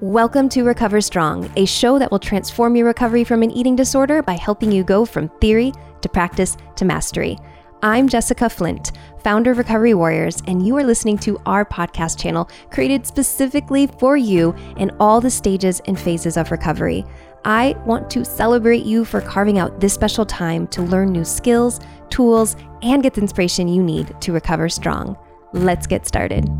Welcome 0.00 0.50
to 0.50 0.62
Recover 0.62 1.00
Strong, 1.00 1.50
a 1.56 1.64
show 1.64 1.98
that 1.98 2.10
will 2.10 2.18
transform 2.18 2.76
your 2.76 2.86
recovery 2.86 3.24
from 3.24 3.42
an 3.42 3.50
eating 3.50 3.74
disorder 3.74 4.22
by 4.22 4.34
helping 4.34 4.70
you 4.70 4.84
go 4.84 5.06
from 5.06 5.30
theory 5.40 5.72
to 6.02 6.08
practice 6.08 6.58
to 6.76 6.84
mastery. 6.84 7.38
I'm 7.82 8.06
Jessica 8.06 8.50
Flint, 8.50 8.92
founder 9.24 9.52
of 9.52 9.58
Recovery 9.58 9.94
Warriors, 9.94 10.42
and 10.46 10.66
you 10.66 10.76
are 10.76 10.84
listening 10.84 11.16
to 11.20 11.38
our 11.46 11.64
podcast 11.64 12.18
channel 12.18 12.50
created 12.70 13.06
specifically 13.06 13.86
for 13.86 14.18
you 14.18 14.54
in 14.76 14.90
all 15.00 15.20
the 15.20 15.30
stages 15.30 15.80
and 15.86 15.98
phases 15.98 16.36
of 16.36 16.50
recovery. 16.50 17.04
I 17.46 17.74
want 17.86 18.10
to 18.10 18.24
celebrate 18.24 18.84
you 18.84 19.04
for 19.04 19.20
carving 19.22 19.58
out 19.58 19.80
this 19.80 19.94
special 19.94 20.26
time 20.26 20.66
to 20.68 20.82
learn 20.82 21.10
new 21.10 21.24
skills, 21.24 21.80
tools, 22.10 22.56
and 22.82 23.02
get 23.02 23.14
the 23.14 23.22
inspiration 23.22 23.66
you 23.66 23.82
need 23.82 24.20
to 24.20 24.32
recover 24.32 24.68
strong. 24.68 25.16
Let's 25.52 25.86
get 25.86 26.06
started. 26.06 26.50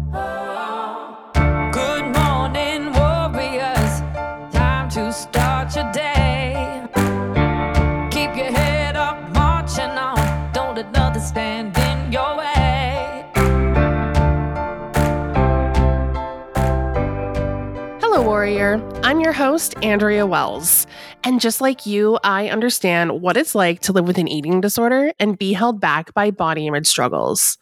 Warrior. 18.46 19.00
I'm 19.02 19.18
your 19.18 19.32
host, 19.32 19.74
Andrea 19.82 20.24
Wells. 20.24 20.86
And 21.24 21.40
just 21.40 21.60
like 21.60 21.84
you, 21.84 22.16
I 22.22 22.48
understand 22.48 23.20
what 23.20 23.36
it's 23.36 23.56
like 23.56 23.80
to 23.80 23.92
live 23.92 24.06
with 24.06 24.18
an 24.18 24.28
eating 24.28 24.60
disorder 24.60 25.10
and 25.18 25.36
be 25.36 25.52
held 25.52 25.80
back 25.80 26.14
by 26.14 26.30
body 26.30 26.68
image 26.68 26.86
struggles. 26.86 27.58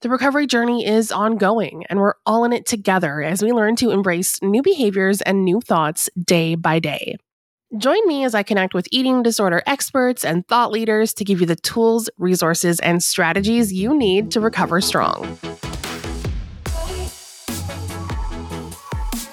The 0.00 0.08
recovery 0.08 0.46
journey 0.46 0.86
is 0.86 1.12
ongoing, 1.12 1.84
and 1.90 1.98
we're 1.98 2.14
all 2.24 2.44
in 2.44 2.54
it 2.54 2.64
together 2.64 3.22
as 3.22 3.42
we 3.42 3.52
learn 3.52 3.76
to 3.76 3.90
embrace 3.90 4.40
new 4.40 4.62
behaviors 4.62 5.20
and 5.20 5.44
new 5.44 5.60
thoughts 5.60 6.08
day 6.24 6.54
by 6.54 6.78
day. 6.78 7.16
Join 7.76 8.00
me 8.06 8.24
as 8.24 8.34
I 8.34 8.42
connect 8.42 8.72
with 8.72 8.88
eating 8.90 9.22
disorder 9.22 9.62
experts 9.66 10.24
and 10.24 10.48
thought 10.48 10.70
leaders 10.70 11.12
to 11.14 11.24
give 11.24 11.38
you 11.38 11.46
the 11.46 11.56
tools, 11.56 12.08
resources, 12.16 12.80
and 12.80 13.02
strategies 13.02 13.74
you 13.74 13.94
need 13.94 14.30
to 14.30 14.40
recover 14.40 14.80
strong. 14.80 15.38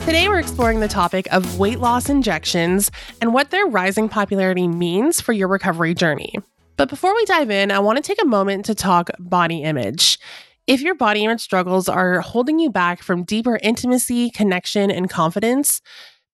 Today, 0.06 0.28
we're 0.28 0.38
exploring 0.38 0.82
the 0.82 0.88
topic 0.88 1.28
of 1.34 1.58
weight 1.58 1.80
loss 1.80 2.10
injections 2.10 2.92
and 3.22 3.34
what 3.34 3.50
their 3.50 3.66
rising 3.66 4.08
popularity 4.08 4.68
means 4.68 5.20
for 5.20 5.34
your 5.34 5.48
recovery 5.48 5.96
journey. 5.96 6.36
But 6.78 6.90
before 6.90 7.16
we 7.16 7.26
dive 7.26 7.50
in, 7.50 7.72
I 7.72 7.80
want 7.80 7.98
to 7.98 8.04
take 8.04 8.22
a 8.22 8.28
moment 8.28 8.66
to 8.66 8.76
talk 8.76 9.10
body 9.18 9.64
image. 9.64 10.20
If 10.68 10.82
your 10.82 10.94
body 10.94 11.24
image 11.24 11.42
struggles 11.42 11.90
are 11.90 12.22
holding 12.22 12.60
you 12.60 12.70
back 12.70 13.02
from 13.02 13.24
deeper 13.24 13.58
intimacy, 13.64 14.30
connection, 14.30 14.92
and 14.92 15.10
confidence, 15.10 15.82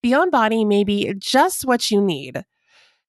Beyond 0.04 0.32
Body 0.32 0.66
may 0.66 0.84
be 0.84 1.14
just 1.18 1.64
what 1.64 1.90
you 1.90 2.02
need. 2.02 2.44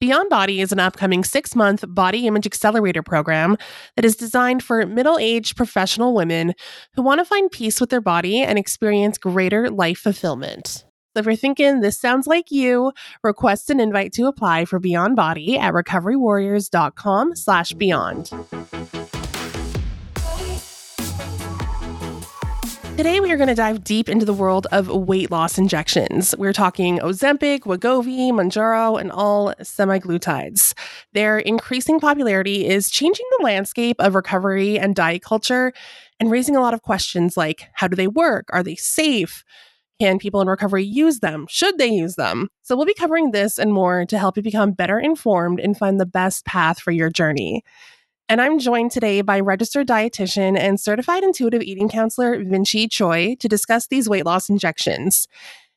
Beyond 0.02 0.30
Body 0.30 0.60
is 0.60 0.72
an 0.72 0.80
upcoming 0.80 1.22
six 1.22 1.54
month 1.54 1.84
body 1.86 2.26
image 2.26 2.44
accelerator 2.44 3.04
program 3.04 3.56
that 3.94 4.04
is 4.04 4.16
designed 4.16 4.60
for 4.60 4.84
middle 4.84 5.16
aged 5.16 5.56
professional 5.56 6.12
women 6.12 6.54
who 6.96 7.02
want 7.02 7.20
to 7.20 7.24
find 7.24 7.48
peace 7.52 7.80
with 7.80 7.90
their 7.90 8.00
body 8.00 8.40
and 8.40 8.58
experience 8.58 9.16
greater 9.16 9.70
life 9.70 9.98
fulfillment. 9.98 10.84
So 11.14 11.20
if 11.20 11.26
you're 11.26 11.36
thinking 11.36 11.82
this 11.82 12.00
sounds 12.00 12.26
like 12.26 12.50
you, 12.50 12.90
request 13.22 13.70
an 13.70 13.78
invite 13.78 14.12
to 14.14 14.26
apply 14.26 14.64
for 14.64 14.80
Beyond 14.80 15.14
Body 15.14 15.56
at 15.56 15.72
recoverywarriors.com 15.72 17.36
slash 17.36 17.72
beyond. 17.74 18.32
Today, 22.94 23.20
we 23.20 23.32
are 23.32 23.38
going 23.38 23.48
to 23.48 23.54
dive 23.54 23.82
deep 23.82 24.08
into 24.08 24.26
the 24.26 24.34
world 24.34 24.66
of 24.70 24.86
weight 24.86 25.30
loss 25.30 25.56
injections. 25.56 26.34
We're 26.36 26.52
talking 26.52 26.98
Ozempic, 26.98 27.60
Wegovy, 27.60 28.30
Mounjaro, 28.30 29.00
and 29.00 29.10
all 29.10 29.54
semaglutides. 29.60 30.74
Their 31.14 31.38
increasing 31.38 31.98
popularity 31.98 32.68
is 32.68 32.90
changing 32.90 33.26
the 33.38 33.44
landscape 33.44 33.96
of 33.98 34.14
recovery 34.14 34.78
and 34.78 34.94
diet 34.94 35.22
culture 35.22 35.72
and 36.20 36.30
raising 36.30 36.54
a 36.54 36.60
lot 36.60 36.74
of 36.74 36.82
questions 36.82 37.34
like 37.34 37.62
how 37.72 37.88
do 37.88 37.96
they 37.96 38.08
work? 38.08 38.44
Are 38.52 38.62
they 38.62 38.76
safe? 38.76 39.42
Can 39.98 40.18
people 40.18 40.42
in 40.42 40.48
recovery 40.48 40.84
use 40.84 41.20
them? 41.20 41.46
Should 41.48 41.78
they 41.78 41.88
use 41.88 42.16
them? 42.16 42.50
So, 42.60 42.76
we'll 42.76 42.86
be 42.86 42.94
covering 42.94 43.30
this 43.30 43.58
and 43.58 43.72
more 43.72 44.04
to 44.04 44.18
help 44.18 44.36
you 44.36 44.42
become 44.42 44.72
better 44.72 45.00
informed 45.00 45.60
and 45.60 45.76
find 45.76 45.98
the 45.98 46.06
best 46.06 46.44
path 46.44 46.78
for 46.78 46.90
your 46.90 47.08
journey. 47.08 47.64
And 48.32 48.40
I'm 48.40 48.58
joined 48.58 48.92
today 48.92 49.20
by 49.20 49.40
registered 49.40 49.86
dietitian 49.86 50.58
and 50.58 50.80
certified 50.80 51.22
intuitive 51.22 51.60
eating 51.60 51.90
counselor 51.90 52.42
Vincci 52.42 52.88
Tsui 52.88 53.38
to 53.38 53.46
discuss 53.46 53.88
these 53.88 54.08
weight 54.08 54.24
loss 54.24 54.48
injections. 54.48 55.28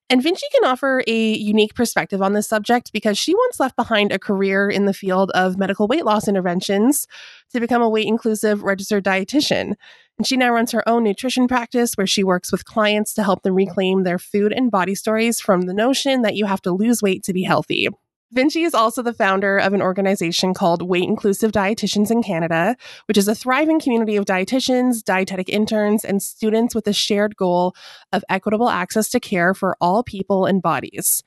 And 0.10 0.22
Vincci 0.22 0.50
can 0.54 0.64
offer 0.64 1.04
a 1.06 1.34
unique 1.34 1.76
perspective 1.76 2.22
on 2.22 2.32
this 2.32 2.48
subject 2.48 2.94
because 2.94 3.18
she 3.18 3.36
once 3.36 3.60
left 3.60 3.76
behind 3.76 4.14
a 4.14 4.20
career 4.20 4.70
in 4.70 4.86
the 4.86 4.94
field 4.94 5.32
of 5.32 5.58
medical 5.58 5.86
weight 5.86 6.06
loss 6.06 6.30
interventions 6.30 7.08
to 7.52 7.60
become 7.60 7.82
a 7.82 7.90
weight 7.90 8.08
inclusive 8.08 8.64
registered 8.64 9.04
dietitian. 9.04 9.74
And 10.18 10.26
she 10.26 10.38
now 10.38 10.54
runs 10.54 10.72
her 10.72 10.88
own 10.88 11.04
nutrition 11.04 11.50
practice 11.50 11.96
where 11.96 12.08
she 12.08 12.24
works 12.24 12.54
with 12.54 12.64
clients 12.64 13.14
to 13.16 13.24
help 13.24 13.44
them 13.44 13.56
reclaim 13.56 14.04
their 14.04 14.18
food 14.18 14.54
and 14.54 14.72
body 14.72 14.96
stories 14.96 15.42
from 15.42 15.64
the 15.64 15.74
notion 15.74 16.22
that 16.22 16.38
you 16.38 16.46
have 16.46 16.62
to 16.62 16.72
lose 16.72 17.02
weight 17.02 17.22
to 17.24 17.34
be 17.34 17.44
healthy. 17.44 17.90
Vincci 18.34 18.66
is 18.66 18.74
also 18.74 19.02
the 19.02 19.14
founder 19.14 19.58
of 19.58 19.74
an 19.74 19.82
organization 19.82 20.54
called 20.54 20.82
Weight 20.82 21.04
Inclusive 21.04 21.52
Dietitians 21.52 22.10
in 22.10 22.24
Canada, 22.24 22.76
which 23.08 23.18
is 23.18 23.28
a 23.28 23.36
thriving 23.36 23.80
community 23.80 24.16
of 24.16 24.26
dietitians, 24.26 25.04
dietetic 25.04 25.48
interns, 25.48 26.04
and 26.04 26.22
students 26.22 26.74
with 26.74 26.88
a 26.88 26.94
shared 26.94 27.36
goal 27.36 27.76
of 28.12 28.24
equitable 28.28 28.70
access 28.70 29.10
to 29.10 29.20
care 29.20 29.54
for 29.54 29.78
all 29.80 30.04
people 30.04 30.46
and 30.46 30.62
bodies. 30.62 31.24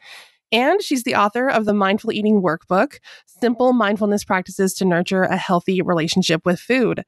And 0.50 0.82
she's 0.82 1.04
the 1.04 1.14
author 1.14 1.48
of 1.48 1.66
the 1.66 1.74
Mindful 1.74 2.12
Eating 2.12 2.42
Workbook 2.42 2.98
Simple 3.26 3.72
Mindfulness 3.72 4.24
Practices 4.24 4.74
to 4.74 4.84
Nurture 4.84 5.22
a 5.22 5.36
Healthy 5.36 5.82
Relationship 5.82 6.44
with 6.44 6.58
Food. 6.58 7.04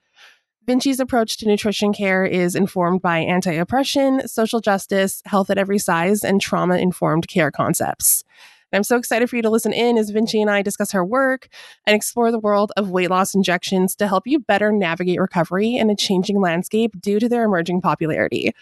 Vincci's 0.69 1.01
approach 1.01 1.39
to 1.39 1.49
nutrition 1.49 1.93
care 1.93 2.25
is 2.25 2.55
informed 2.55 3.03
by 3.03 3.19
anti 3.19 3.55
oppression, 3.55 4.27
social 4.29 4.61
justice, 4.61 5.21
health 5.25 5.51
at 5.51 5.59
every 5.59 5.79
size, 5.79 6.23
and 6.23 6.41
trauma 6.41 6.77
informed 6.77 7.27
care 7.27 7.51
concepts. 7.51 8.23
And 8.73 8.79
I'm 8.79 8.85
so 8.85 8.97
excited 8.97 9.29
for 9.29 9.37
you 9.37 9.43
to 9.43 9.51
listen 9.51 9.73
in 9.73 9.99
as 9.99 10.13
Vincci 10.13 10.41
and 10.41 10.51
I 10.51 10.63
discuss 10.63 10.93
her 10.93 11.05
work 11.05 11.49
and 11.87 11.95
explore 11.95 12.31
the 12.31 12.39
world 12.39 12.73
of 12.77 12.91
weight 12.91 13.11
loss 13.11 13.35
injections 13.35 13.97
to 13.97 14.07
help 14.07 14.27
you 14.27 14.39
better 14.39 14.73
navigate 14.73 15.21
recovery 15.21 15.77
in 15.77 15.91
a 15.91 15.97
changing 15.97 16.41
landscape 16.41 17.01
due 17.01 17.19
to 17.19 17.29
their 17.29 17.45
emerging 17.45 17.81
popularity. 17.81 18.53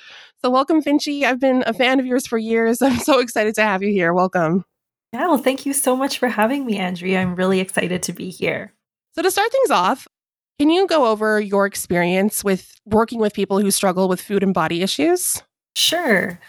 So, 0.43 0.51
welcome, 0.51 0.83
Vincci. 0.83 1.25
I've 1.25 1.41
been 1.41 1.65
a 1.67 1.73
fan 1.73 2.01
of 2.01 2.07
yours 2.07 2.27
for 2.27 2.39
years. 2.39 2.81
I'm 2.83 2.99
so 2.99 3.21
excited 3.21 3.55
to 3.57 3.63
have 3.63 3.83
you 3.83 3.91
here. 3.91 4.13
Welcome. 4.13 4.65
Yeah, 5.13 5.27
well, 5.27 5.39
thank 5.39 5.65
you 5.65 5.73
so 5.73 5.97
much 5.97 6.19
for 6.19 6.29
having 6.29 6.67
me, 6.67 6.79
Andrea. 6.79 7.21
I'm 7.21 7.35
really 7.35 7.61
excited 7.61 8.03
to 8.05 8.13
be 8.13 8.31
here. 8.31 8.73
So, 9.15 9.23
to 9.23 9.31
start 9.31 9.51
things 9.51 9.71
off, 9.71 10.07
can 10.59 10.71
you 10.71 10.87
go 10.87 11.07
over 11.07 11.41
your 11.41 11.67
experience 11.67 12.43
with 12.43 12.75
working 12.85 13.21
with 13.21 13.33
people 13.33 13.61
who 13.61 13.71
struggle 13.71 14.09
with 14.09 14.21
food 14.21 14.43
and 14.43 14.53
body 14.53 14.83
issues? 14.83 15.43
Sure. 15.77 16.41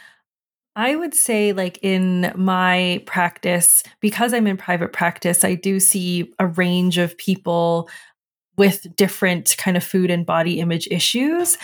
I 0.80 0.96
would 0.96 1.14
say, 1.14 1.52
like 1.52 1.78
in 1.82 2.32
my 2.38 3.04
practice, 3.06 3.84
because 4.00 4.34
I'm 4.34 4.48
in 4.48 4.56
private 4.56 4.94
practice, 4.94 5.44
I 5.44 5.56
do 5.56 5.78
see 5.78 6.32
a 6.40 6.48
range 6.48 6.98
of 6.98 7.18
people 7.18 7.90
with 8.58 8.88
different 8.96 9.58
kind 9.58 9.76
of 9.76 9.84
food 9.84 10.10
and 10.10 10.26
body 10.26 10.62
image 10.62 10.88
issues. 10.90 11.58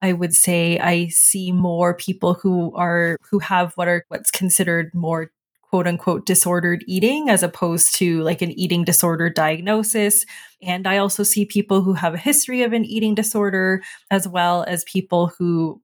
I 0.00 0.12
would 0.12 0.32
say 0.32 0.78
I 0.78 1.08
see 1.08 1.50
more 1.50 1.92
people 1.94 2.34
who 2.34 2.72
are 2.76 3.16
who 3.28 3.40
have 3.40 3.72
what 3.74 3.88
are 3.88 4.04
what's 4.10 4.30
considered 4.30 4.92
more 4.94 5.32
quote 5.62 5.88
unquote 5.88 6.24
disordered 6.24 6.84
eating 6.86 7.28
as 7.28 7.42
opposed 7.42 7.96
to 7.96 8.22
like 8.22 8.42
an 8.42 8.52
eating 8.52 8.84
disorder 8.84 9.28
diagnosis. 9.28 10.24
And 10.62 10.86
I 10.86 10.98
also 10.98 11.24
see 11.24 11.46
people 11.46 11.82
who 11.82 11.94
have 11.94 12.14
a 12.14 12.18
history 12.18 12.62
of 12.62 12.72
an 12.72 12.84
eating 12.84 13.16
disorder, 13.16 13.82
as 14.12 14.28
well 14.28 14.64
as 14.68 14.84
people 14.84 15.32
who 15.36 15.82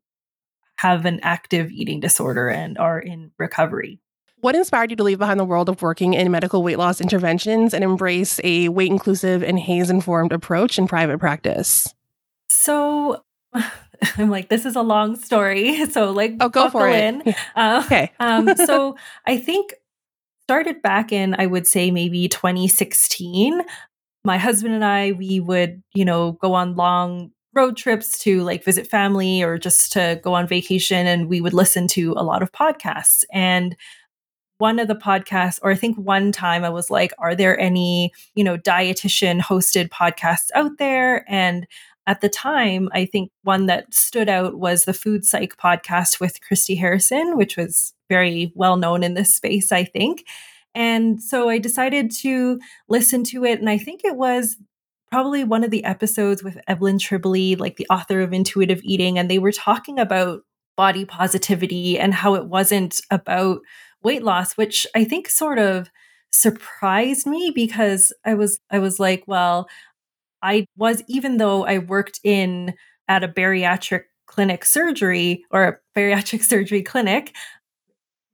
have 0.77 1.05
an 1.05 1.21
active 1.23 1.71
eating 1.71 2.01
disorder 2.01 2.49
and 2.49 2.79
are 2.79 2.99
in 2.99 3.31
recovery. 3.39 4.01
What 4.43 4.57
inspired 4.57 4.91
you 4.91 4.97
to 4.97 5.05
leave 5.05 5.21
behind 5.21 5.39
the 5.39 5.45
world 5.45 5.69
of 5.69 5.83
working 5.83 6.15
in 6.15 6.29
medical 6.33 6.65
weight 6.65 6.77
loss 6.77 7.01
interventions 7.01 7.73
and 7.73 7.85
embrace 7.85 8.41
a 8.43 8.69
weight 8.71 8.91
inclusive 8.91 9.45
and 9.45 9.57
HAES 9.57 9.89
informed 9.89 10.33
approach 10.33 10.79
in 10.79 10.89
private 10.89 11.21
practice? 11.21 11.87
So, 12.49 13.23
I'm 13.55 14.31
like, 14.31 14.49
this 14.49 14.67
is 14.67 14.75
a 14.75 14.83
long 14.83 15.15
story. 15.15 15.87
So, 15.93 16.11
like, 16.11 16.35
oh, 16.41 16.49
go 16.49 16.71
for 16.71 16.89
it. 16.89 17.05
In. 17.05 17.35
Uh, 17.57 17.83
okay. 17.87 18.11
um, 18.19 18.53
so, 18.57 18.97
I 19.27 19.37
think 19.37 19.75
started 20.43 20.83
back 20.83 21.13
in, 21.13 21.37
I 21.39 21.47
would 21.47 21.69
say, 21.69 21.93
maybe 21.93 22.29
2016. 22.29 23.63
My 24.25 24.39
husband 24.39 24.75
and 24.75 24.85
I, 24.85 25.13
we 25.13 25.39
would, 25.39 25.83
you 25.95 26.05
know, 26.05 26.33
go 26.33 26.55
on 26.55 26.75
long 26.75 27.31
road 27.55 27.77
trips 27.77 28.19
to 28.19 28.43
like 28.43 28.65
visit 28.65 28.87
family 28.87 29.43
or 29.43 29.59
just 29.59 29.93
to 29.93 30.21
go 30.23 30.35
on 30.35 30.47
vacation 30.47 31.07
and 31.07 31.29
we 31.29 31.41
would 31.41 31.53
listen 31.53 31.87
to 31.87 32.15
a 32.17 32.25
lot 32.25 32.43
of 32.43 32.53
podcasts 32.53 33.25
and 33.33 33.77
one 34.59 34.79
of 34.79 34.89
the 34.89 34.95
podcasts 34.95 35.59
or 35.63 35.71
i 35.71 35.75
think 35.75 35.97
one 35.99 36.33
time 36.33 36.65
i 36.65 36.71
was 36.71 36.91
like 36.91 37.13
are 37.19 37.35
there 37.35 37.59
any 37.59 38.11
you 38.35 38.45
know 38.45 38.57
dietitian 38.57 39.41
hosted 39.41 39.89
podcasts 39.89 40.49
out 40.55 40.79
there 40.79 41.25
and 41.29 41.67
at 42.07 42.21
the 42.21 42.29
time, 42.29 42.89
I 42.93 43.05
think 43.05 43.31
one 43.43 43.67
that 43.67 43.95
stood 43.95 44.29
out 44.29 44.59
was 44.59 44.85
the 44.85 44.95
Food 44.95 45.25
Psych 45.25 45.57
podcast 45.57 46.19
with 46.19 46.41
Christy 46.41 46.75
Harrison, 46.75 47.37
which 47.37 47.57
was 47.57 47.95
very 48.09 48.53
well 48.55 48.77
known 48.77 49.03
in 49.05 49.15
this 49.15 49.35
space, 49.35 49.71
I 49.71 49.85
think. 49.85 50.25
And 50.75 51.23
so 51.23 51.49
I 51.49 51.59
decided 51.59 52.11
to 52.17 52.59
listen 52.89 53.25
to 53.25 53.45
it. 53.45 53.61
And 53.61 53.71
I 53.71 53.79
think 53.79 54.05
it 54.05 54.17
was 54.17 54.57
probably 55.13 55.45
one 55.45 55.63
of 55.63 55.71
the 55.71 55.85
episodes 55.85 56.43
with 56.43 56.59
Evelyn 56.67 56.97
Tribole, 56.97 57.61
like 57.61 57.77
the 57.77 57.87
author 57.91 58.23
of 58.23 58.33
Intuitive 58.33 58.81
Eating. 58.83 59.19
And 59.19 59.31
they 59.31 59.39
were 59.39 59.53
talking 59.53 59.99
about 59.99 60.41
body 60.75 61.05
positivity 61.05 61.99
and 61.99 62.15
how 62.15 62.35
it 62.35 62.47
wasn't 62.47 62.99
about 63.11 63.61
weight 64.03 64.23
loss, 64.23 64.55
which 64.55 64.87
I 64.95 65.05
think 65.05 65.29
sort 65.29 65.59
of 65.59 65.91
surprised 66.31 67.27
me 67.27 67.53
because 67.55 68.11
I 68.25 68.33
was 68.33 68.59
I 68.71 68.79
was 68.79 68.99
like, 68.99 69.25
well, 69.27 69.69
I 70.41 70.65
was, 70.79 71.03
even 71.09 71.37
though 71.37 71.67
I 71.67 71.77
worked 71.77 72.19
in 72.25 72.73
at 73.07 73.23
a 73.23 73.29
bariatric 73.29 74.05
clinic 74.27 74.65
surgery 74.65 75.45
or 75.51 75.65
a 75.65 75.77
bariatric 75.95 76.43
surgery 76.53 76.83
clinic, 76.83 77.37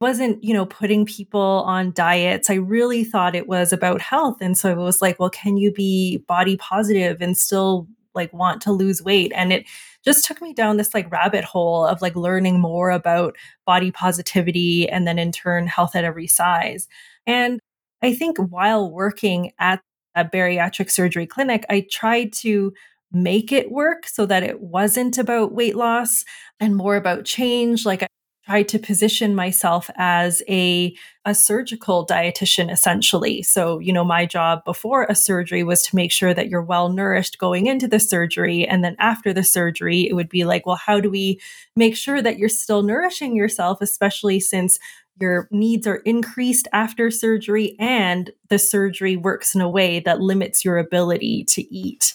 wasn't, 0.00 0.42
you 0.44 0.54
know, 0.54 0.66
putting 0.66 1.04
people 1.04 1.64
on 1.66 1.92
diets. 1.92 2.50
I 2.50 2.54
really 2.54 3.04
thought 3.04 3.34
it 3.34 3.48
was 3.48 3.72
about 3.72 4.00
health. 4.00 4.38
And 4.40 4.56
so 4.56 4.70
I 4.70 4.74
was 4.74 5.02
like, 5.02 5.18
well, 5.18 5.30
can 5.30 5.56
you 5.56 5.72
be 5.72 6.18
body 6.28 6.56
positive 6.56 7.20
and 7.20 7.36
still 7.36 7.88
like 8.14 8.32
want 8.32 8.62
to 8.62 8.72
lose 8.72 9.02
weight? 9.02 9.32
And 9.34 9.52
it 9.52 9.66
just 10.04 10.24
took 10.24 10.40
me 10.40 10.52
down 10.52 10.76
this 10.76 10.94
like 10.94 11.10
rabbit 11.10 11.44
hole 11.44 11.84
of 11.84 12.00
like 12.00 12.14
learning 12.14 12.60
more 12.60 12.90
about 12.90 13.36
body 13.66 13.90
positivity 13.90 14.88
and 14.88 15.06
then 15.06 15.18
in 15.18 15.32
turn 15.32 15.66
health 15.66 15.96
at 15.96 16.04
every 16.04 16.28
size. 16.28 16.86
And 17.26 17.60
I 18.00 18.14
think 18.14 18.38
while 18.38 18.90
working 18.90 19.52
at 19.58 19.80
a 20.14 20.24
bariatric 20.24 20.90
surgery 20.90 21.26
clinic, 21.26 21.64
I 21.68 21.86
tried 21.90 22.32
to 22.34 22.72
make 23.10 23.52
it 23.52 23.72
work 23.72 24.06
so 24.06 24.26
that 24.26 24.42
it 24.42 24.60
wasn't 24.60 25.18
about 25.18 25.52
weight 25.52 25.74
loss 25.76 26.24
and 26.60 26.76
more 26.76 26.96
about 26.96 27.24
change. 27.24 27.84
Like 27.84 28.06
Tried 28.48 28.68
to 28.68 28.78
position 28.78 29.34
myself 29.34 29.90
as 29.96 30.42
a, 30.48 30.96
a 31.26 31.34
surgical 31.34 32.06
dietitian 32.06 32.72
essentially. 32.72 33.42
So, 33.42 33.78
you 33.78 33.92
know, 33.92 34.04
my 34.04 34.24
job 34.24 34.64
before 34.64 35.04
a 35.04 35.14
surgery 35.14 35.62
was 35.62 35.82
to 35.82 35.96
make 35.96 36.10
sure 36.10 36.32
that 36.32 36.48
you're 36.48 36.62
well 36.62 36.88
nourished 36.88 37.36
going 37.36 37.66
into 37.66 37.86
the 37.86 38.00
surgery. 38.00 38.66
And 38.66 38.82
then 38.82 38.96
after 38.98 39.34
the 39.34 39.44
surgery, 39.44 40.08
it 40.08 40.14
would 40.14 40.30
be 40.30 40.46
like, 40.46 40.64
well, 40.64 40.76
how 40.76 40.98
do 40.98 41.10
we 41.10 41.38
make 41.76 41.94
sure 41.94 42.22
that 42.22 42.38
you're 42.38 42.48
still 42.48 42.82
nourishing 42.82 43.36
yourself, 43.36 43.82
especially 43.82 44.40
since 44.40 44.78
your 45.20 45.46
needs 45.50 45.86
are 45.86 45.96
increased 46.06 46.68
after 46.72 47.10
surgery 47.10 47.76
and 47.78 48.30
the 48.48 48.58
surgery 48.58 49.14
works 49.14 49.54
in 49.54 49.60
a 49.60 49.68
way 49.68 50.00
that 50.00 50.22
limits 50.22 50.64
your 50.64 50.78
ability 50.78 51.44
to 51.48 51.74
eat. 51.74 52.14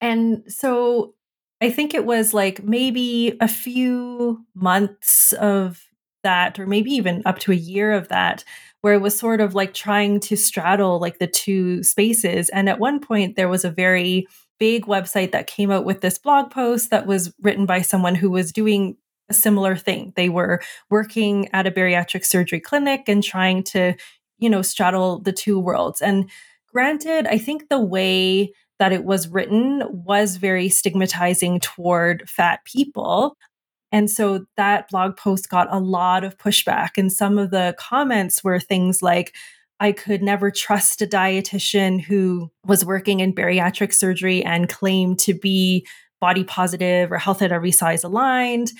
And 0.00 0.44
so 0.46 1.14
I 1.60 1.70
think 1.70 1.94
it 1.94 2.04
was 2.06 2.32
like 2.32 2.62
maybe 2.64 3.36
a 3.40 3.48
few 3.48 4.44
months 4.54 5.32
of 5.34 5.82
that, 6.22 6.58
or 6.58 6.66
maybe 6.66 6.90
even 6.92 7.22
up 7.24 7.38
to 7.40 7.52
a 7.52 7.56
year 7.56 7.92
of 7.92 8.08
that, 8.08 8.44
where 8.80 8.94
it 8.94 9.00
was 9.00 9.18
sort 9.18 9.40
of 9.40 9.54
like 9.54 9.74
trying 9.74 10.20
to 10.20 10.36
straddle 10.36 10.98
like 10.98 11.18
the 11.18 11.26
two 11.26 11.82
spaces. 11.82 12.48
And 12.50 12.68
at 12.68 12.78
one 12.78 13.00
point, 13.00 13.36
there 13.36 13.48
was 13.48 13.64
a 13.64 13.70
very 13.70 14.26
big 14.58 14.86
website 14.86 15.32
that 15.32 15.46
came 15.46 15.70
out 15.70 15.84
with 15.84 16.00
this 16.00 16.18
blog 16.18 16.50
post 16.50 16.90
that 16.90 17.06
was 17.06 17.32
written 17.42 17.66
by 17.66 17.82
someone 17.82 18.14
who 18.14 18.30
was 18.30 18.52
doing 18.52 18.96
a 19.28 19.34
similar 19.34 19.76
thing. 19.76 20.12
They 20.16 20.28
were 20.28 20.60
working 20.90 21.48
at 21.52 21.66
a 21.66 21.70
bariatric 21.70 22.24
surgery 22.24 22.60
clinic 22.60 23.04
and 23.08 23.22
trying 23.22 23.62
to, 23.64 23.94
you 24.38 24.50
know, 24.50 24.62
straddle 24.62 25.20
the 25.20 25.32
two 25.32 25.58
worlds. 25.58 26.02
And 26.02 26.28
granted, 26.72 27.26
I 27.26 27.38
think 27.38 27.68
the 27.68 27.80
way 27.80 28.52
that 28.80 28.92
it 28.92 29.04
was 29.04 29.28
written 29.28 29.84
was 29.92 30.36
very 30.36 30.68
stigmatizing 30.68 31.60
toward 31.60 32.28
fat 32.28 32.64
people. 32.64 33.36
And 33.92 34.10
so 34.10 34.46
that 34.56 34.88
blog 34.88 35.16
post 35.16 35.48
got 35.48 35.72
a 35.72 35.78
lot 35.78 36.24
of 36.24 36.38
pushback. 36.38 36.90
And 36.96 37.12
some 37.12 37.38
of 37.38 37.50
the 37.50 37.76
comments 37.78 38.42
were 38.42 38.58
things 38.58 39.02
like, 39.02 39.34
I 39.80 39.92
could 39.92 40.22
never 40.22 40.50
trust 40.50 41.02
a 41.02 41.06
dietitian 41.06 42.00
who 42.00 42.50
was 42.66 42.84
working 42.84 43.20
in 43.20 43.34
bariatric 43.34 43.94
surgery 43.94 44.42
and 44.42 44.68
claimed 44.68 45.18
to 45.20 45.34
be 45.34 45.86
body 46.20 46.44
positive 46.44 47.12
or 47.12 47.18
health 47.18 47.42
at 47.42 47.52
every 47.52 47.72
size 47.72 48.02
aligned. 48.02 48.72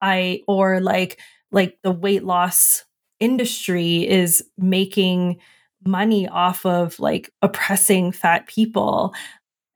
I 0.00 0.42
or 0.46 0.80
like 0.80 1.18
like 1.50 1.78
the 1.82 1.92
weight 1.92 2.24
loss 2.24 2.84
industry 3.20 4.08
is 4.08 4.44
making 4.58 5.40
money 5.86 6.28
off 6.28 6.64
of 6.64 6.98
like 6.98 7.30
oppressing 7.42 8.12
fat 8.12 8.46
people. 8.46 9.14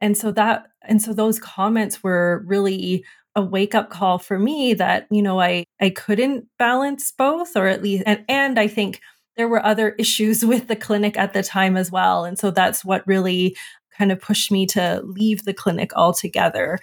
And 0.00 0.16
so 0.16 0.30
that 0.32 0.66
and 0.82 1.02
so 1.02 1.12
those 1.12 1.38
comments 1.38 2.02
were 2.02 2.42
really 2.46 3.04
a 3.34 3.42
wake 3.42 3.74
up 3.74 3.90
call 3.90 4.18
for 4.18 4.38
me 4.38 4.74
that 4.74 5.06
you 5.10 5.22
know 5.22 5.40
I 5.40 5.64
I 5.80 5.90
couldn't 5.90 6.46
balance 6.58 7.12
both 7.12 7.56
or 7.56 7.66
at 7.66 7.82
least 7.82 8.04
and 8.06 8.24
and 8.28 8.58
I 8.58 8.68
think 8.68 9.00
there 9.36 9.48
were 9.48 9.64
other 9.64 9.90
issues 9.98 10.44
with 10.44 10.68
the 10.68 10.76
clinic 10.76 11.16
at 11.16 11.32
the 11.32 11.42
time 11.42 11.76
as 11.76 11.90
well 11.90 12.24
and 12.24 12.38
so 12.38 12.50
that's 12.50 12.84
what 12.84 13.06
really 13.06 13.56
kind 13.96 14.12
of 14.12 14.20
pushed 14.20 14.50
me 14.50 14.66
to 14.66 15.02
leave 15.04 15.44
the 15.44 15.54
clinic 15.54 15.92
altogether 15.94 16.78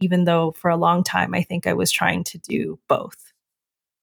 even 0.00 0.24
though 0.24 0.52
for 0.52 0.70
a 0.70 0.76
long 0.76 1.04
time 1.04 1.34
I 1.34 1.42
think 1.42 1.66
I 1.66 1.72
was 1.72 1.90
trying 1.90 2.24
to 2.24 2.38
do 2.38 2.78
both. 2.88 3.16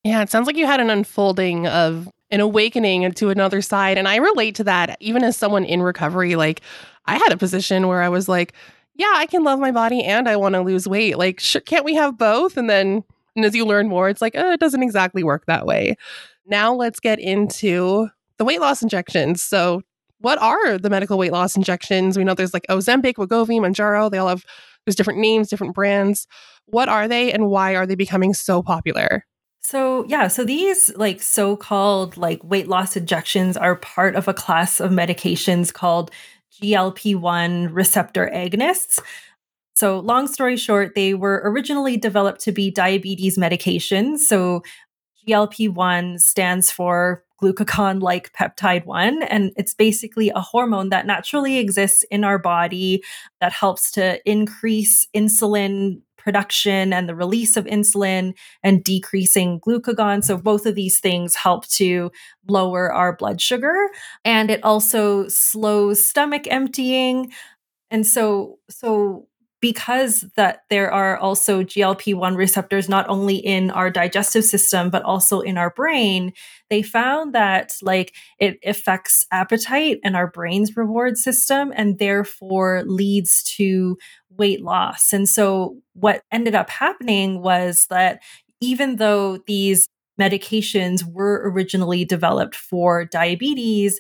Yeah, 0.04 0.22
it 0.22 0.30
sounds 0.30 0.48
like 0.48 0.56
you 0.56 0.66
had 0.66 0.80
an 0.80 0.90
unfolding 0.90 1.68
of 1.68 2.10
an 2.32 2.40
awakening 2.40 3.12
to 3.14 3.30
another 3.30 3.62
side. 3.62 3.98
And 3.98 4.08
I 4.08 4.18
relate 4.18 4.56
to 4.56 4.64
that 4.66 4.98
even 5.00 5.24
as 5.24 5.36
someone 5.36 5.66
in 5.66 5.82
recovery. 5.82 6.36
Like, 6.36 6.62
I 7.06 7.18
had 7.18 7.32
a 7.32 7.38
position 7.38 7.88
where 7.88 8.02
I 8.02 8.10
was 8.10 8.30
like, 8.30 8.54
yeah, 8.96 9.14
I 9.16 9.26
can 9.26 9.44
love 9.44 9.60
my 9.60 9.72
body 9.72 10.04
and 10.04 10.28
I 10.28 10.36
want 10.36 10.56
to 10.56 10.62
lose 10.62 10.88
weight. 10.88 11.18
Like, 11.18 11.40
sh- 11.40 11.58
can't 11.66 11.86
we 11.86 11.96
have 11.96 12.18
both? 12.18 12.58
And 12.58 12.70
then, 12.70 13.04
and 13.36 13.46
as 13.46 13.56
you 13.56 13.66
learn 13.66 13.88
more, 13.88 14.10
it's 14.10 14.22
like, 14.22 14.34
oh, 14.36 14.52
it 14.52 14.60
doesn't 14.60 14.84
exactly 14.84 15.24
work 15.24 15.46
that 15.46 15.66
way. 15.66 15.96
Now, 16.46 16.74
let's 16.74 17.00
get 17.00 17.20
into 17.20 18.10
the 18.38 18.46
weight 18.46 18.60
loss 18.60 18.82
injections. 18.82 19.42
So, 19.42 19.82
what 20.22 20.42
are 20.42 20.78
the 20.78 20.90
medical 20.90 21.18
weight 21.18 21.32
loss 21.32 21.56
injections? 21.56 22.18
We 22.18 22.26
know 22.26 22.34
there's 22.34 22.54
like 22.54 22.68
Ozempic, 22.70 23.16
Wegovy, 23.16 23.60
Mounjaro. 23.60 24.12
They 24.12 24.18
all 24.18 24.28
have 24.28 24.44
there's 24.86 24.96
different 24.96 25.20
names, 25.20 25.48
different 25.48 25.76
brands. 25.76 26.28
What 26.66 26.90
are 26.90 27.08
they 27.08 27.32
and 27.32 27.48
why 27.48 27.76
are 27.76 27.86
they 27.86 27.96
becoming 27.96 28.34
so 28.34 28.62
popular? 28.62 29.26
So, 29.62 30.06
yeah, 30.08 30.28
so 30.28 30.46
these 30.46 30.96
like 30.96 31.22
so-called 31.22 32.18
like 32.18 32.44
weight 32.44 32.68
loss 32.68 32.96
injections 32.96 33.58
are 33.58 33.76
part 33.76 34.16
of 34.16 34.28
a 34.28 34.34
class 34.34 34.80
of 34.80 34.92
medications 34.92 35.74
called 35.74 36.12
GLP-1 36.62 37.70
receptor 37.72 38.32
agonists. 38.34 39.00
So, 39.76 40.00
long 40.00 40.28
story 40.28 40.58
short, 40.58 40.94
they 40.96 41.14
were 41.14 41.42
originally 41.46 41.98
developed 41.98 42.42
to 42.42 42.52
be 42.52 42.72
diabetes 42.72 43.38
medications. 43.38 44.20
So, 44.20 44.64
GLP 45.28 45.70
1 45.70 46.18
stands 46.20 46.72
for 46.72 47.24
glucagon 47.42 48.02
like 48.02 48.34
peptide 48.34 48.86
1. 48.86 49.24
And 49.24 49.52
it's 49.56 49.74
basically 49.74 50.30
a 50.30 50.42
hormone 50.42 50.90
that 50.90 51.06
naturally 51.06 51.58
exists 51.58 52.04
in 52.12 52.24
our 52.24 52.38
body 52.38 53.04
that 53.40 53.54
helps 53.54 53.92
to 53.92 54.20
increase 54.30 55.08
insulin 55.16 56.02
production 56.20 56.94
and 56.94 57.10
the 57.10 57.16
release 57.16 57.58
of 57.58 57.66
insulin 57.66 58.36
and 58.62 58.84
decreasing 58.84 59.60
glucagon. 59.60 60.24
So, 60.24 60.38
both 60.38 60.66
of 60.66 60.76
these 60.76 61.00
things 61.00 61.36
help 61.36 61.68
to 61.70 62.12
lower 62.48 62.94
our 62.94 63.16
blood 63.16 63.42
sugar. 63.42 63.76
And 64.24 64.52
it 64.52 64.64
also 64.64 65.28
slows 65.28 66.06
stomach 66.06 66.44
emptying. 66.48 67.32
And 67.90 68.06
so, 68.06 68.60
so 68.70 69.28
because 69.62 70.26
that 70.36 70.64
there 70.70 70.92
are 70.92 71.18
also 71.18 71.64
GLP-1 71.64 72.36
receptors 72.36 72.88
not 72.88 73.08
only 73.10 73.36
in 73.36 73.72
our 73.72 73.90
digestive 73.90 74.46
system 74.46 74.90
but 74.90 75.04
also 75.04 75.42
in 75.42 75.58
our 75.58 75.70
brain 75.72 76.34
they 76.70 76.82
found 76.82 77.34
that 77.34 77.74
like 77.82 78.14
it 78.40 78.60
affects 78.66 79.28
appetite 79.32 80.00
and 80.04 80.16
our 80.16 80.28
brain's 80.28 80.78
reward 80.78 81.18
system 81.18 81.74
and 81.76 82.00
therefore 82.00 82.84
leads 82.86 83.44
to 83.44 83.98
weight 84.30 84.62
loss. 84.64 85.12
And 85.12 85.28
so 85.28 85.78
what 85.94 86.24
ended 86.32 86.56
up 86.56 86.70
happening 86.70 87.42
was 87.42 87.88
that 87.90 88.22
even 88.62 88.96
though 88.98 89.40
these 89.48 89.88
medications 90.20 91.04
were 91.04 91.42
originally 91.50 92.06
developed 92.06 92.56
for 92.56 93.06
diabetes 93.06 94.00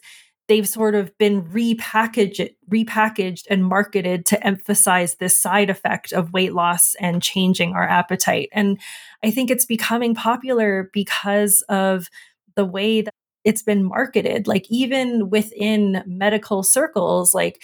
they've 0.49 0.67
sort 0.67 0.95
of 0.95 1.17
been 1.17 1.43
repackaged 1.43 2.49
repackaged 2.69 3.45
and 3.49 3.63
marketed 3.63 4.25
to 4.25 4.45
emphasize 4.45 5.15
this 5.15 5.37
side 5.37 5.69
effect 5.69 6.11
of 6.11 6.33
weight 6.33 6.53
loss 6.53 6.95
and 6.95 7.23
changing 7.23 7.73
our 7.73 7.87
appetite. 7.87 8.49
And 8.51 8.77
i 9.23 9.31
think 9.31 9.49
it's 9.49 9.65
becoming 9.65 10.13
popular 10.15 10.89
because 10.91 11.63
of 11.69 12.09
the 12.55 12.65
way 12.65 13.01
that 13.01 13.13
it's 13.45 13.63
been 13.63 13.85
marketed. 13.85 14.47
Like 14.47 14.65
even 14.69 15.29
within 15.29 16.03
medical 16.05 16.61
circles 16.63 17.33
like 17.33 17.61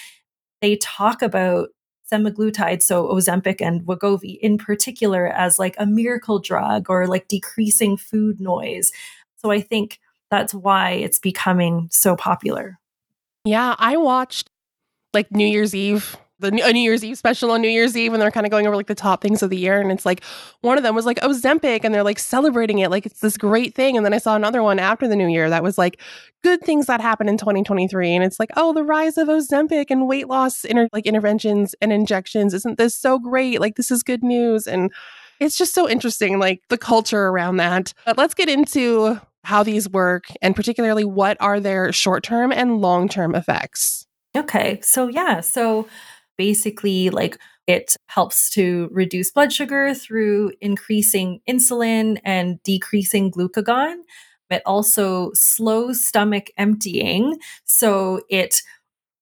they 0.62 0.77
talk 0.77 1.22
about 1.22 1.70
semaglutide 2.12 2.84
so 2.84 3.08
ozempic 3.08 3.62
and 3.62 3.82
wegovy 3.82 4.38
in 4.39 4.60
particular 4.60 5.27
as 5.27 5.58
like 5.58 5.75
a 5.80 5.88
miracle 5.88 6.39
drug 6.39 6.88
or 6.88 7.08
like 7.08 7.27
decreasing 7.27 7.98
food 7.98 8.39
noise. 8.39 8.92
So 9.38 9.51
i 9.51 9.60
think 9.60 10.00
that's 10.32 10.53
why 10.53 10.91
it's 10.91 11.20
becoming 11.20 11.88
so 11.91 12.15
popular. 12.15 12.79
Yeah, 13.44 13.75
I 13.77 13.98
watched 13.98 14.50
like 15.13 15.32
New 15.32 15.48
Year's 15.48 15.75
Eve 15.75 16.17
the 16.39 16.51
New 16.51 16.82
Year's 16.82 17.03
Eve 17.03 17.17
special 17.17 17.51
on 17.51 17.62
New 17.62 17.70
Year's 17.70 17.96
Eve, 17.96 18.13
and 18.13 18.22
they're 18.22 18.32
kind 18.32 18.46
of 18.46 18.51
going 18.51 18.67
over 18.67 18.75
like 18.75 18.88
the 18.88 18.96
top 18.96 19.22
things 19.22 19.41
of 19.41 19.50
the 19.50 19.58
year. 19.58 19.79
And 19.79 19.91
it's 19.91 20.05
like 20.05 20.24
one 20.62 20.77
of 20.77 20.84
them 20.84 20.94
was 20.94 21.05
like 21.05 21.20
Ozempic, 21.22 21.82
and 21.84 21.94
they're 21.94 22.03
like 22.03 22.20
celebrating 22.20 22.79
it 22.79 22.91
like 22.91 23.05
it's 23.05 23.22
this 23.22 23.38
great 23.38 23.74
thing. 23.74 23.96
And 23.96 24.05
then 24.05 24.13
I 24.13 24.17
saw 24.17 24.36
another 24.36 24.62
one 24.62 24.79
after 24.79 25.08
the 25.08 25.15
New 25.15 25.27
Year 25.27 25.50
that 25.50 25.63
was 25.63 25.77
like 25.77 26.01
good 26.44 26.62
things 26.62 26.88
that 26.88 27.00
happened 27.00 27.29
in 27.29 27.38
2023, 27.38 28.13
and 28.13 28.24
it's 28.24 28.39
like 28.39 28.51
oh 28.58 28.74
the 28.74 28.84
rise 28.84 29.17
of 29.17 29.27
Ozempic 29.27 29.86
and 29.89 30.08
weight 30.08 30.27
loss 30.27 30.65
inter- 30.65 30.89
like 30.91 31.05
interventions 31.05 31.74
and 31.82 31.94
injections. 31.94 32.53
Isn't 32.53 32.77
this 32.77 32.96
so 32.96 33.17
great? 33.17 33.62
Like 33.62 33.75
this 33.75 33.91
is 33.91 34.03
good 34.03 34.24
news 34.24 34.67
and. 34.67 34.91
It's 35.38 35.58
just 35.58 35.74
so 35.74 35.89
interesting, 35.89 36.39
like 36.39 36.62
the 36.70 36.77
culture 36.77 37.27
around 37.27 37.58
that. 37.58 37.94
But 38.05 38.17
let's 38.17 38.34
get 38.34 38.48
into 38.48 39.20
how 39.45 39.63
these 39.63 39.89
work 39.89 40.25
and 40.41 40.55
particularly 40.55 41.05
what 41.05 41.37
are 41.39 41.59
their 41.59 41.91
short 41.91 42.23
term 42.23 42.51
and 42.51 42.81
long 42.81 43.07
term 43.07 43.35
effects. 43.35 44.07
Okay. 44.35 44.79
So, 44.81 45.07
yeah. 45.07 45.41
So, 45.41 45.87
basically, 46.37 47.09
like 47.09 47.37
it 47.67 47.95
helps 48.07 48.49
to 48.51 48.89
reduce 48.91 49.31
blood 49.31 49.53
sugar 49.53 49.93
through 49.93 50.51
increasing 50.61 51.41
insulin 51.49 52.19
and 52.23 52.61
decreasing 52.63 53.31
glucagon. 53.31 53.95
It 54.49 54.61
also 54.65 55.31
slows 55.33 56.05
stomach 56.05 56.51
emptying. 56.57 57.37
So, 57.63 58.21
it, 58.29 58.61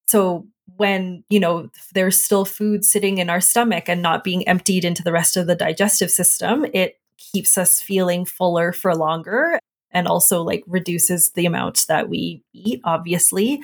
so 0.08 0.48
when 0.76 1.24
you 1.30 1.40
know 1.40 1.70
there's 1.94 2.22
still 2.22 2.46
food 2.46 2.84
sitting 2.86 3.18
in 3.18 3.30
our 3.30 3.42
stomach 3.42 3.88
and 3.88 4.02
not 4.02 4.24
being 4.24 4.48
emptied 4.48 4.86
into 4.86 5.04
the 5.04 5.12
rest 5.12 5.38
of 5.38 5.46
the 5.48 5.56
digestive 5.56 6.10
system 6.10 6.66
it 6.74 7.00
keeps 7.18 7.58
us 7.58 7.82
feeling 7.82 8.26
fuller 8.26 8.72
for 8.72 8.96
longer 8.96 9.60
and 9.94 10.08
also 10.08 10.42
like 10.42 10.64
reduces 10.68 11.32
the 11.32 11.46
amount 11.46 11.86
that 11.88 12.10
we 12.10 12.44
eat 12.54 12.82
obviously 12.84 13.62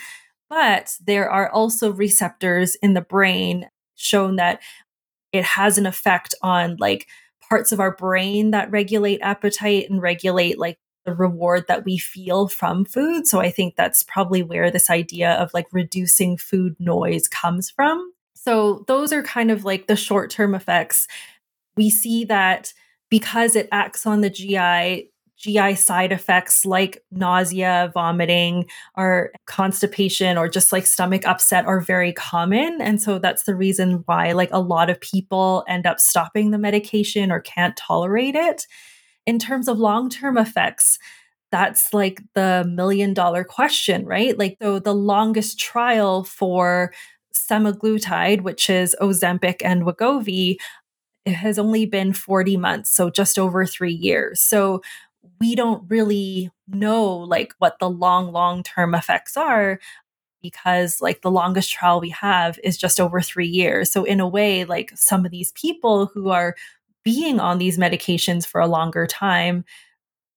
but 0.50 0.96
there 1.06 1.30
are 1.30 1.50
also 1.52 1.92
receptors 1.92 2.76
in 2.76 2.94
the 2.94 3.02
brain 3.02 3.70
shown 3.96 4.38
that 4.38 4.62
it 5.32 5.44
has 5.44 5.78
an 5.78 5.86
effect 5.86 6.34
on 6.42 6.78
like 6.80 7.08
parts 7.50 7.72
of 7.72 7.80
our 7.80 7.96
brain 7.96 8.52
that 8.52 8.72
regulate 8.72 9.20
appetite 9.22 9.90
and 9.90 10.02
regulate 10.02 10.58
like 10.58 10.80
the 11.06 11.14
reward 11.14 11.66
that 11.68 11.86
we 11.86 11.98
feel 11.98 12.48
from 12.48 12.86
food. 12.86 13.26
So 13.26 13.40
I 13.40 13.50
think 13.50 13.76
that's 13.76 14.04
probably 14.04 14.44
where 14.44 14.70
this 14.70 14.90
idea 14.90 15.34
of 15.34 15.54
like 15.54 15.68
reducing 15.72 16.38
food 16.38 16.76
noise 16.80 17.28
comes 17.28 17.70
from. 17.70 18.14
So 18.36 18.86
those 18.88 19.12
are 19.12 19.24
kind 19.24 19.52
of 19.52 19.66
like 19.66 19.88
the 19.88 19.96
short 19.96 20.30
term 20.30 20.54
effects. 20.54 21.08
We 21.76 21.90
see 21.90 22.26
that 22.26 22.74
because 23.10 23.56
it 23.56 23.70
acts 23.72 24.06
on 24.06 24.22
the 24.22 24.30
GI, 24.30 25.10
GI 25.40 25.76
side 25.76 26.12
effects 26.12 26.66
like 26.66 27.04
nausea, 27.12 27.92
vomiting, 27.94 28.70
or 28.96 29.32
constipation, 29.48 30.38
or 30.38 30.50
just 30.50 30.72
like 30.72 30.86
stomach 30.86 31.26
upset 31.26 31.66
are 31.66 31.80
very 31.80 32.12
common. 32.14 32.82
And 32.82 33.02
so 33.02 33.20
that's 33.20 33.44
the 33.44 33.56
reason 33.56 34.04
why, 34.06 34.34
like, 34.34 34.50
a 34.52 34.60
lot 34.60 34.90
of 34.90 35.00
people 35.00 35.64
end 35.68 35.88
up 35.88 36.00
stopping 36.00 36.52
the 36.52 36.58
medication 36.58 37.32
or 37.32 37.40
can't 37.40 37.78
tolerate 37.78 38.36
it. 38.36 38.68
In 39.26 39.40
terms 39.40 39.68
of 39.68 39.80
long 39.80 40.10
term 40.10 40.38
effects, 40.38 41.00
that's 41.52 41.94
like 41.94 42.22
the 42.36 42.66
million 42.70 43.14
dollar 43.14 43.44
question, 43.44 44.06
right? 44.06 44.38
Like, 44.38 44.58
so 44.62 44.80
the 44.80 44.94
longest 44.94 45.58
trial 45.58 46.24
for 46.24 46.94
semaglutide, 47.34 48.42
which 48.42 48.70
is 48.70 48.96
Ozempic 49.02 49.62
and 49.64 49.84
Wegovy, 49.84 50.58
it 51.26 51.34
has 51.34 51.60
only 51.60 51.86
been 51.86 52.14
40 52.14 52.58
months, 52.58 52.92
so 52.92 53.10
just 53.10 53.38
over 53.38 53.66
three 53.66 53.94
years. 53.94 54.42
So 54.42 54.82
we 55.40 55.56
don't 55.56 55.90
really 55.90 56.52
know 56.68 57.06
like 57.18 57.54
what 57.60 57.80
the 57.80 57.90
long 57.90 58.32
long 58.32 58.64
term 58.64 58.94
effects 58.94 59.36
are 59.38 59.80
because 60.42 61.02
like 61.02 61.22
the 61.22 61.32
longest 61.32 61.72
trial 61.72 62.00
we 62.00 62.10
have 62.10 62.60
is 62.64 62.78
just 62.78 63.00
over 63.00 63.22
3 63.22 63.48
years. 63.48 63.92
So 63.92 64.04
in 64.04 64.20
a 64.20 64.28
way 64.28 64.66
like 64.66 64.92
some 64.96 65.26
of 65.26 65.32
these 65.32 65.52
people 65.54 66.08
who 66.08 66.30
are 66.30 66.56
being 67.04 67.40
on 67.40 67.58
these 67.58 67.78
medications 67.78 68.46
for 68.46 68.62
a 68.62 68.68
longer 68.68 69.08
time 69.08 69.66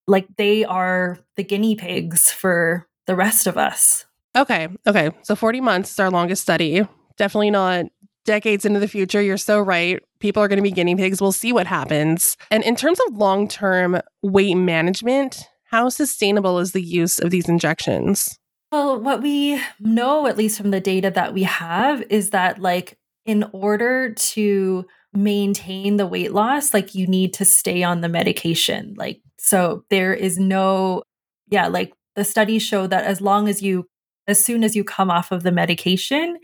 like 0.07 0.27
they 0.37 0.65
are 0.65 1.19
the 1.37 1.45
guinea 1.45 1.77
pigs 1.77 2.31
for 2.31 2.89
the 3.07 3.15
rest 3.15 3.47
of 3.47 3.57
us. 3.57 4.05
Okay 4.37 4.69
okay. 4.87 5.11
So 5.23 5.37
40 5.37 5.61
months 5.61 5.93
is 5.93 6.01
our 6.01 6.11
longest 6.11 6.43
study. 6.43 6.87
Definitely 7.17 7.51
not 7.51 7.87
decades 8.25 8.65
into 8.65 8.81
the 8.81 8.89
future. 8.89 9.21
You're 9.21 9.37
so 9.37 9.61
right. 9.61 10.01
People 10.21 10.43
are 10.43 10.49
going 10.49 10.59
to 10.59 10.63
be 10.63 10.71
guinea 10.71 10.97
pigs. 10.97 11.21
We'll 11.21 11.33
see 11.33 11.53
what 11.53 11.67
happens. 11.67 12.37
And 12.51 12.63
in 12.65 12.77
terms 12.77 13.01
of 13.07 13.17
long 13.17 13.49
term 13.49 14.01
weight 14.23 14.55
management, 14.55 15.49
how 15.65 15.89
sustainable 15.89 16.59
is 16.59 16.73
the 16.73 16.83
use 16.83 17.19
of 17.19 17.31
these 17.31 17.49
injections? 17.49 18.39
Well, 18.71 19.01
what 19.01 19.23
we 19.23 19.61
know, 19.81 20.27
at 20.27 20.39
least 20.39 20.59
from 20.59 20.71
the 20.71 20.81
data 20.81 21.11
that 21.11 21.35
we 21.35 21.43
have, 21.43 22.03
is 22.11 22.31
that 22.31 22.59
like 22.59 22.99
in 23.27 23.45
order 23.53 24.13
to 24.15 24.87
maintain 25.13 25.97
the 25.97 26.07
weight 26.07 26.33
loss, 26.33 26.73
like 26.73 26.95
you 26.95 27.07
need 27.07 27.35
to 27.35 27.45
stay 27.45 27.83
on 27.83 28.01
the 28.01 28.09
medication. 28.09 28.95
Like, 28.97 29.21
so 29.39 29.85
there 29.91 30.15
is 30.15 30.39
no, 30.39 31.03
yeah, 31.49 31.67
like 31.69 31.93
the 32.17 32.25
studies 32.25 32.63
show 32.63 32.87
that 32.87 33.05
as 33.05 33.21
long 33.21 33.49
as 33.49 33.63
you, 33.63 33.87
as 34.27 34.43
soon 34.43 34.65
as 34.65 34.75
you 34.75 34.85
come 34.85 35.11
off 35.11 35.33
of 35.33 35.43
the 35.43 35.53
medication, 35.53 36.39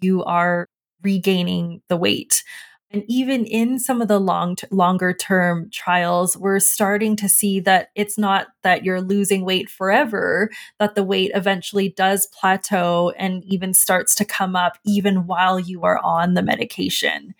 you 0.00 0.24
are 0.24 0.68
regaining 1.02 1.82
the 1.88 1.96
weight. 1.96 2.42
And 2.90 3.04
even 3.08 3.44
in 3.44 3.78
some 3.78 4.00
of 4.00 4.08
the 4.08 4.20
long 4.20 4.56
t- 4.56 4.66
longer 4.70 5.12
term 5.12 5.68
trials, 5.72 6.36
we're 6.36 6.60
starting 6.60 7.16
to 7.16 7.28
see 7.28 7.58
that 7.60 7.90
it's 7.96 8.16
not 8.16 8.48
that 8.62 8.84
you're 8.84 9.00
losing 9.00 9.44
weight 9.44 9.68
forever, 9.68 10.50
that 10.78 10.94
the 10.94 11.02
weight 11.02 11.32
eventually 11.34 11.88
does 11.88 12.28
plateau 12.28 13.12
and 13.18 13.44
even 13.44 13.74
starts 13.74 14.14
to 14.16 14.24
come 14.24 14.54
up 14.54 14.78
even 14.86 15.26
while 15.26 15.58
you 15.58 15.82
are 15.82 15.98
on 15.98 16.34
the 16.34 16.42
medication. 16.42 17.34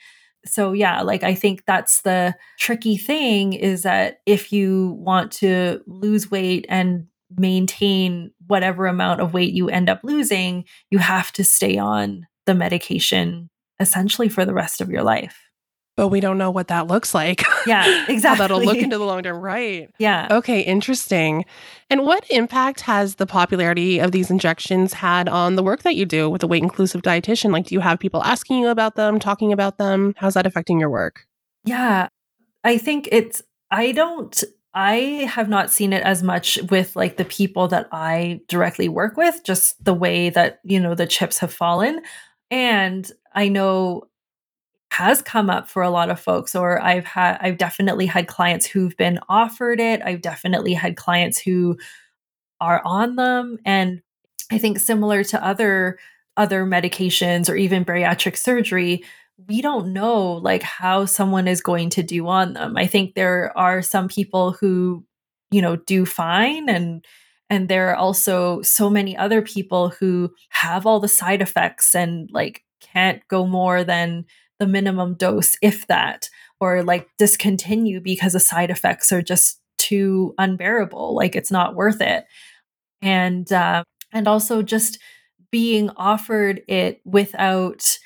So 0.45 0.73
yeah, 0.73 1.03
like 1.03 1.23
I 1.23 1.35
think 1.35 1.65
that's 1.65 2.03
the 2.03 2.35
tricky 2.59 2.97
thing 2.97 3.53
is 3.53 3.83
that 3.83 4.21
if 4.27 4.53
you 4.53 4.97
want 4.99 5.33
to 5.33 5.81
lose 5.87 6.31
weight 6.31 6.67
and 6.69 7.07
maintain 7.37 8.33
whatever 8.47 8.87
amount 8.87 9.21
of 9.21 9.33
weight 9.33 9.53
you 9.53 9.69
end 9.69 9.89
up 9.89 10.01
losing, 10.03 10.65
you 10.91 10.99
have 10.99 11.33
to 11.33 11.45
stay 11.45 11.79
on 11.79 12.27
the 12.47 12.55
medication 12.55 13.51
essentially 13.79 14.29
for 14.29 14.45
the 14.45 14.55
rest 14.55 14.81
of 14.81 14.91
your 14.91 15.03
life. 15.03 15.43
But 15.97 16.09
we 16.09 16.21
don't 16.21 16.37
know 16.37 16.51
what 16.51 16.69
that 16.69 16.89
looks 16.89 17.15
like. 17.15 17.43
Yeah, 17.67 18.05
exactly. 18.09 18.43
That'll 18.43 18.63
look 18.63 18.77
into 18.77 18.99
the 18.99 19.05
long 19.05 19.23
term. 19.23 19.39
Right. 19.39 19.91
Yeah. 19.99 20.29
Okay, 20.31 20.61
interesting. 20.61 21.47
And 21.89 22.05
what 22.05 22.31
impact 22.31 22.83
has 22.83 23.15
the 23.15 23.27
popularity 23.27 23.99
of 23.99 24.13
these 24.13 24.31
injections 24.31 24.93
had 24.93 25.27
on 25.27 25.57
the 25.57 25.63
work 25.63 25.83
that 25.85 25.97
you 25.97 26.05
do 26.05 26.29
with 26.29 26.43
a 26.43 26.47
weight 26.47 26.63
inclusive 26.63 27.01
dietitian? 27.01 27.51
Like, 27.51 27.67
do 27.67 27.75
you 27.75 27.81
have 27.81 27.99
people 27.99 28.23
asking 28.25 28.61
you 28.61 28.69
about 28.69 28.97
them, 28.97 29.19
talking 29.19 29.53
about 29.53 29.79
them? 29.79 30.15
How's 30.19 30.35
that 30.35 30.45
affecting 30.45 30.79
your 30.79 30.91
work? 30.91 31.27
Yeah, 31.65 32.09
I 32.63 32.77
think 32.77 33.09
it's, 33.11 33.43
I 33.71 33.93
don't 33.93 34.45
I 34.77 35.27
have 35.31 35.49
not 35.49 35.73
seen 35.73 35.95
it 35.95 36.03
as 36.03 36.23
much 36.23 36.59
with 36.69 36.95
like 36.95 37.17
the 37.17 37.25
people 37.25 37.67
that 37.69 37.89
I 37.93 38.43
directly 38.47 38.91
work 38.91 39.17
with, 39.17 39.43
just 39.43 39.83
the 39.83 39.95
way 39.95 40.29
that, 40.29 40.61
you 40.65 40.79
know, 40.79 40.95
the 40.95 41.07
chips 41.07 41.39
have 41.39 41.51
fallen. 41.51 42.03
And 42.51 43.11
I 43.35 43.49
know 43.49 44.05
has 44.93 45.21
come 45.21 45.51
up 45.51 45.69
for 45.69 45.83
a 45.83 45.91
lot 45.91 46.11
of 46.11 46.19
folks 46.19 46.55
or 46.55 46.81
I've 46.81 47.05
had 47.05 47.37
I've 47.41 47.59
definitely 47.59 48.07
had 48.07 48.29
clients 48.29 48.65
who've 48.65 48.97
been 48.97 49.19
offered 49.29 49.79
it. 49.79 50.01
I've 50.03 50.23
definitely 50.23 50.73
had 50.73 50.97
clients 50.97 51.39
who 51.39 51.77
are 52.61 52.81
on 52.85 53.17
them 53.17 53.59
and 53.67 54.01
I 54.51 54.59
think 54.59 54.79
similar 54.79 55.23
to 55.25 55.45
other 55.45 55.99
other 56.37 56.65
medications 56.65 57.51
or 57.51 57.57
even 57.57 57.85
bariatric 57.85 58.37
surgery, 58.37 59.05
we 59.49 59.61
don't 59.61 59.93
know 59.93 60.35
like 60.35 60.63
how 60.63 61.05
someone 61.05 61.49
is 61.49 61.61
going 61.61 61.91
to 61.91 62.03
do 62.03 62.27
on 62.29 62.55
them. 62.55 62.77
I 62.77 62.87
think 62.87 63.15
there 63.15 63.57
are 63.57 63.83
some 63.83 64.09
people 64.09 64.53
who, 64.53 65.05
you 65.51 65.61
know, 65.61 65.77
do 65.77 66.07
fine 66.07 66.69
and 66.69 67.05
and 67.49 67.69
there 67.69 67.91
are 67.91 67.97
also 67.97 68.63
so 68.63 68.91
many 68.91 69.17
other 69.17 69.41
people 69.43 69.91
who 69.91 70.33
have 70.49 70.87
all 70.87 71.01
the 71.01 71.09
side 71.09 71.43
effects 71.43 71.95
and 71.95 72.29
like 72.33 72.65
can't 72.81 73.27
go 73.29 73.47
more 73.47 73.85
than 73.85 74.25
the 74.59 74.67
minimum 74.67 75.15
dose, 75.15 75.57
if 75.63 75.87
that, 75.87 76.29
or 76.61 76.83
like 76.83 77.09
discontinue 77.19 78.01
because 78.01 78.33
the 78.33 78.41
side 78.41 78.71
effects 78.71 79.13
are 79.13 79.23
just 79.23 79.61
too 79.79 80.35
unbearable. 80.39 81.15
Like 81.15 81.37
it's 81.37 81.51
not 81.51 81.75
worth 81.75 82.01
it. 82.01 82.25
And, 83.03 83.51
uh, 83.53 83.85
and 84.13 84.27
also 84.27 84.63
just 84.63 84.99
being 85.51 85.91
offered 85.97 86.63
it 86.67 87.01
without 87.05 87.99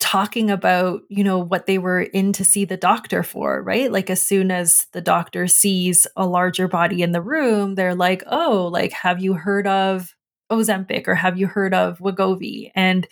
talking 0.00 0.50
about 0.50 1.02
you 1.08 1.24
know 1.24 1.38
what 1.38 1.66
they 1.66 1.78
were 1.78 2.02
in 2.02 2.32
to 2.32 2.44
see 2.44 2.64
the 2.64 2.76
doctor 2.76 3.22
for 3.22 3.62
right? 3.62 3.90
Like 3.90 4.10
as 4.10 4.22
soon 4.22 4.50
as 4.50 4.86
the 4.92 5.00
doctor 5.00 5.46
sees 5.46 6.06
a 6.16 6.26
larger 6.26 6.68
body 6.68 7.02
in 7.02 7.12
the 7.12 7.22
room 7.22 7.74
they're 7.74 7.94
like 7.94 8.22
oh 8.26 8.68
like 8.72 8.92
have 8.92 9.20
you 9.20 9.34
heard 9.34 9.66
of 9.66 10.14
ozempic 10.50 11.08
or 11.08 11.14
have 11.14 11.38
you 11.38 11.46
heard 11.46 11.74
of 11.74 11.98
wegovy? 11.98 12.70
And 12.74 13.06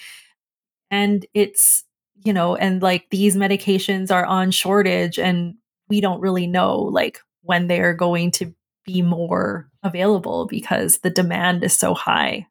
and 0.91 1.27
it's 1.35 1.85
you 2.25 2.33
know 2.33 2.57
and 2.57 2.83
like 2.83 3.07
these 3.11 3.37
medications 3.37 4.11
are 4.11 4.25
on 4.25 4.51
shortage 4.51 5.19
and 5.19 5.55
we 5.89 6.01
don't 6.01 6.21
really 6.21 6.47
know 6.47 6.79
like 6.79 7.21
when 7.43 7.67
they're 7.67 7.95
going 7.95 8.31
to 8.33 8.55
be 8.85 9.03
more 9.03 9.69
available 9.83 10.47
because 10.47 10.99
the 10.99 11.11
demand 11.11 11.65
is 11.65 11.77
so 11.77 11.95
high. 11.95 12.47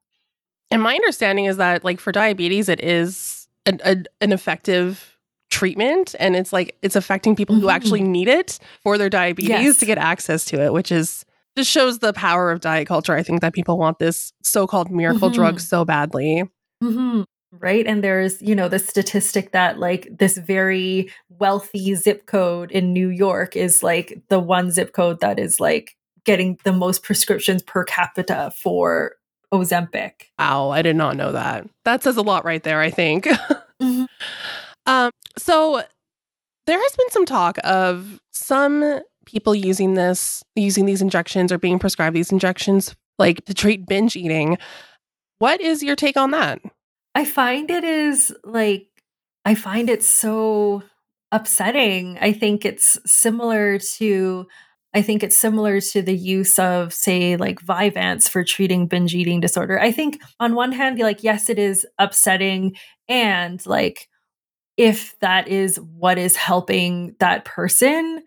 And 0.72 0.82
my 0.82 0.94
understanding 0.96 1.46
is 1.46 1.58
that 1.58 1.84
like 1.84 2.00
for 2.00 2.12
diabetes 2.12 2.70
it 2.70 2.84
is 2.84 3.45
an, 3.66 3.80
a, 3.84 4.04
an 4.22 4.32
effective 4.32 5.16
treatment 5.50 6.16
and 6.20 6.36
it's 6.36 6.52
like 6.52 6.76
it's 6.82 6.96
affecting 6.96 7.36
people 7.36 7.56
mm-hmm. 7.56 7.64
who 7.64 7.70
actually 7.70 8.02
mm-hmm. 8.02 8.12
need 8.12 8.28
it 8.28 8.60
for 8.82 8.98
their 8.98 9.10
diabetes 9.10 9.50
yes. 9.50 9.78
to 9.78 9.86
get 9.86 9.98
access 9.98 10.44
to 10.44 10.62
it 10.62 10.74
which 10.74 10.92
is 10.92 11.24
just 11.56 11.70
shows 11.70 12.00
the 12.00 12.12
power 12.14 12.52
of 12.52 12.60
diet 12.60 12.88
culture 12.88 13.16
i 13.16 13.24
think 13.24 13.42
that 13.42 13.54
people 13.54 13.78
want 13.78 14.00
this 14.00 14.34
so-called 14.44 14.92
miracle 14.92 15.30
mm-hmm. 15.30 15.36
drug 15.36 15.60
so 15.60 15.86
badly 15.86 16.44
mm-hmm. 16.84 17.22
right 17.60 17.86
and 17.86 18.04
there's 18.04 18.42
you 18.42 18.56
know 18.56 18.68
the 18.68 18.80
statistic 18.80 19.52
that 19.52 19.80
like 19.80 20.10
this 20.18 20.38
very 20.38 21.10
wealthy 21.30 21.96
zip 21.96 22.26
code 22.26 22.72
in 22.72 22.92
new 22.92 23.10
york 23.10 23.56
is 23.56 23.84
like 23.84 24.20
the 24.30 24.40
one 24.40 24.72
zip 24.72 24.94
code 24.94 25.22
that 25.22 25.40
is 25.40 25.60
like 25.60 25.96
getting 26.26 26.58
the 26.64 26.74
most 26.74 27.04
prescriptions 27.04 27.62
per 27.62 27.84
capita 27.84 28.52
for 28.62 29.16
Ozempic. 29.54 30.12
Wow, 30.40 30.70
I 30.70 30.82
did 30.82 30.96
not 30.96 31.16
know 31.16 31.32
that. 31.32 31.68
That 31.84 32.04
says 32.04 32.18
a 32.18 32.22
lot 32.22 32.46
right 32.46 32.64
there, 32.64 32.82
I 32.82 32.90
think. 32.90 33.26
mm-hmm. 33.82 34.06
um, 34.86 35.12
so 35.38 35.84
there 36.66 36.80
has 36.80 36.96
been 36.96 37.10
some 37.12 37.26
talk 37.26 37.58
of 37.64 38.20
some 38.32 39.02
people 39.26 39.56
using 39.56 39.96
this, 39.96 40.44
using 40.56 40.86
these 40.86 41.02
injections 41.02 41.52
or 41.52 41.58
being 41.58 41.80
prescribed 41.80 42.16
these 42.16 42.32
injections 42.32 42.96
like 43.18 43.44
to 43.46 43.54
treat 43.54 43.86
binge 43.88 44.16
eating. 44.16 44.58
What 45.40 45.62
is 45.62 45.84
your 45.84 45.96
take 45.96 46.18
on 46.18 46.32
that? 46.32 46.62
I 47.14 47.26
find 47.26 47.70
it 47.72 47.84
is 47.84 48.34
like 48.44 48.88
I 49.46 49.56
find 49.56 49.90
it 49.90 50.04
so 50.04 50.84
upsetting. 51.32 52.18
I 52.20 52.34
think 52.34 52.66
it's 52.66 52.98
similar 53.06 53.80
to 53.80 54.48
I 54.96 55.02
think 55.02 55.24
it's 55.24 55.38
similar 55.38 55.82
to 55.82 56.02
the 56.02 56.16
use 56.16 56.58
of, 56.58 56.94
say, 56.94 57.36
like 57.36 57.60
Vyvanse 57.60 58.30
for 58.30 58.46
treating 58.46 58.88
binge 58.88 59.14
eating 59.14 59.42
disorder. 59.42 59.78
I 59.80 59.92
think 59.92 60.22
on 60.40 60.56
one 60.56 60.72
hand, 60.72 60.98
like, 61.00 61.22
yes, 61.22 61.50
it 61.50 61.60
is 61.60 61.86
upsetting. 62.00 62.78
And 63.10 63.64
like, 63.66 64.08
if 64.78 65.20
that 65.20 65.50
is 65.50 65.78
what 65.78 66.18
is 66.18 66.38
helping 66.38 67.16
that 67.20 67.44
person, 67.44 68.24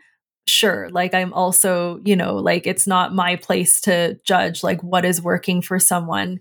sure. 0.46 0.90
Like, 0.90 1.14
I'm 1.14 1.32
also, 1.32 2.00
you 2.04 2.14
know, 2.14 2.36
like, 2.36 2.66
it's 2.66 2.86
not 2.86 3.14
my 3.14 3.36
place 3.36 3.80
to 3.82 4.20
judge 4.24 4.62
like 4.62 4.82
what 4.82 5.06
is 5.06 5.22
working 5.22 5.62
for 5.62 5.78
someone. 5.78 6.38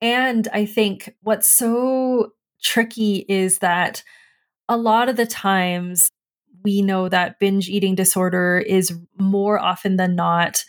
And 0.00 0.46
I 0.52 0.64
think 0.64 1.12
what's 1.22 1.52
so 1.52 2.32
tricky 2.62 3.26
is 3.28 3.58
that 3.58 4.04
a 4.68 4.76
lot 4.76 5.08
of 5.08 5.16
the 5.16 5.26
times 5.26 6.08
we 6.66 6.82
know 6.82 7.08
that 7.08 7.38
binge 7.38 7.68
eating 7.68 7.94
disorder 7.94 8.58
is 8.58 8.92
more 9.20 9.56
often 9.60 9.94
than 9.96 10.16
not 10.16 10.64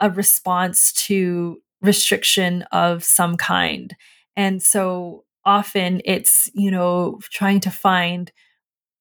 a 0.00 0.08
response 0.08 0.94
to 0.94 1.58
restriction 1.82 2.62
of 2.72 3.04
some 3.04 3.36
kind. 3.36 3.94
And 4.34 4.62
so 4.62 5.24
often 5.44 6.00
it's, 6.06 6.50
you 6.54 6.70
know, 6.70 7.20
trying 7.30 7.60
to 7.60 7.70
find 7.70 8.32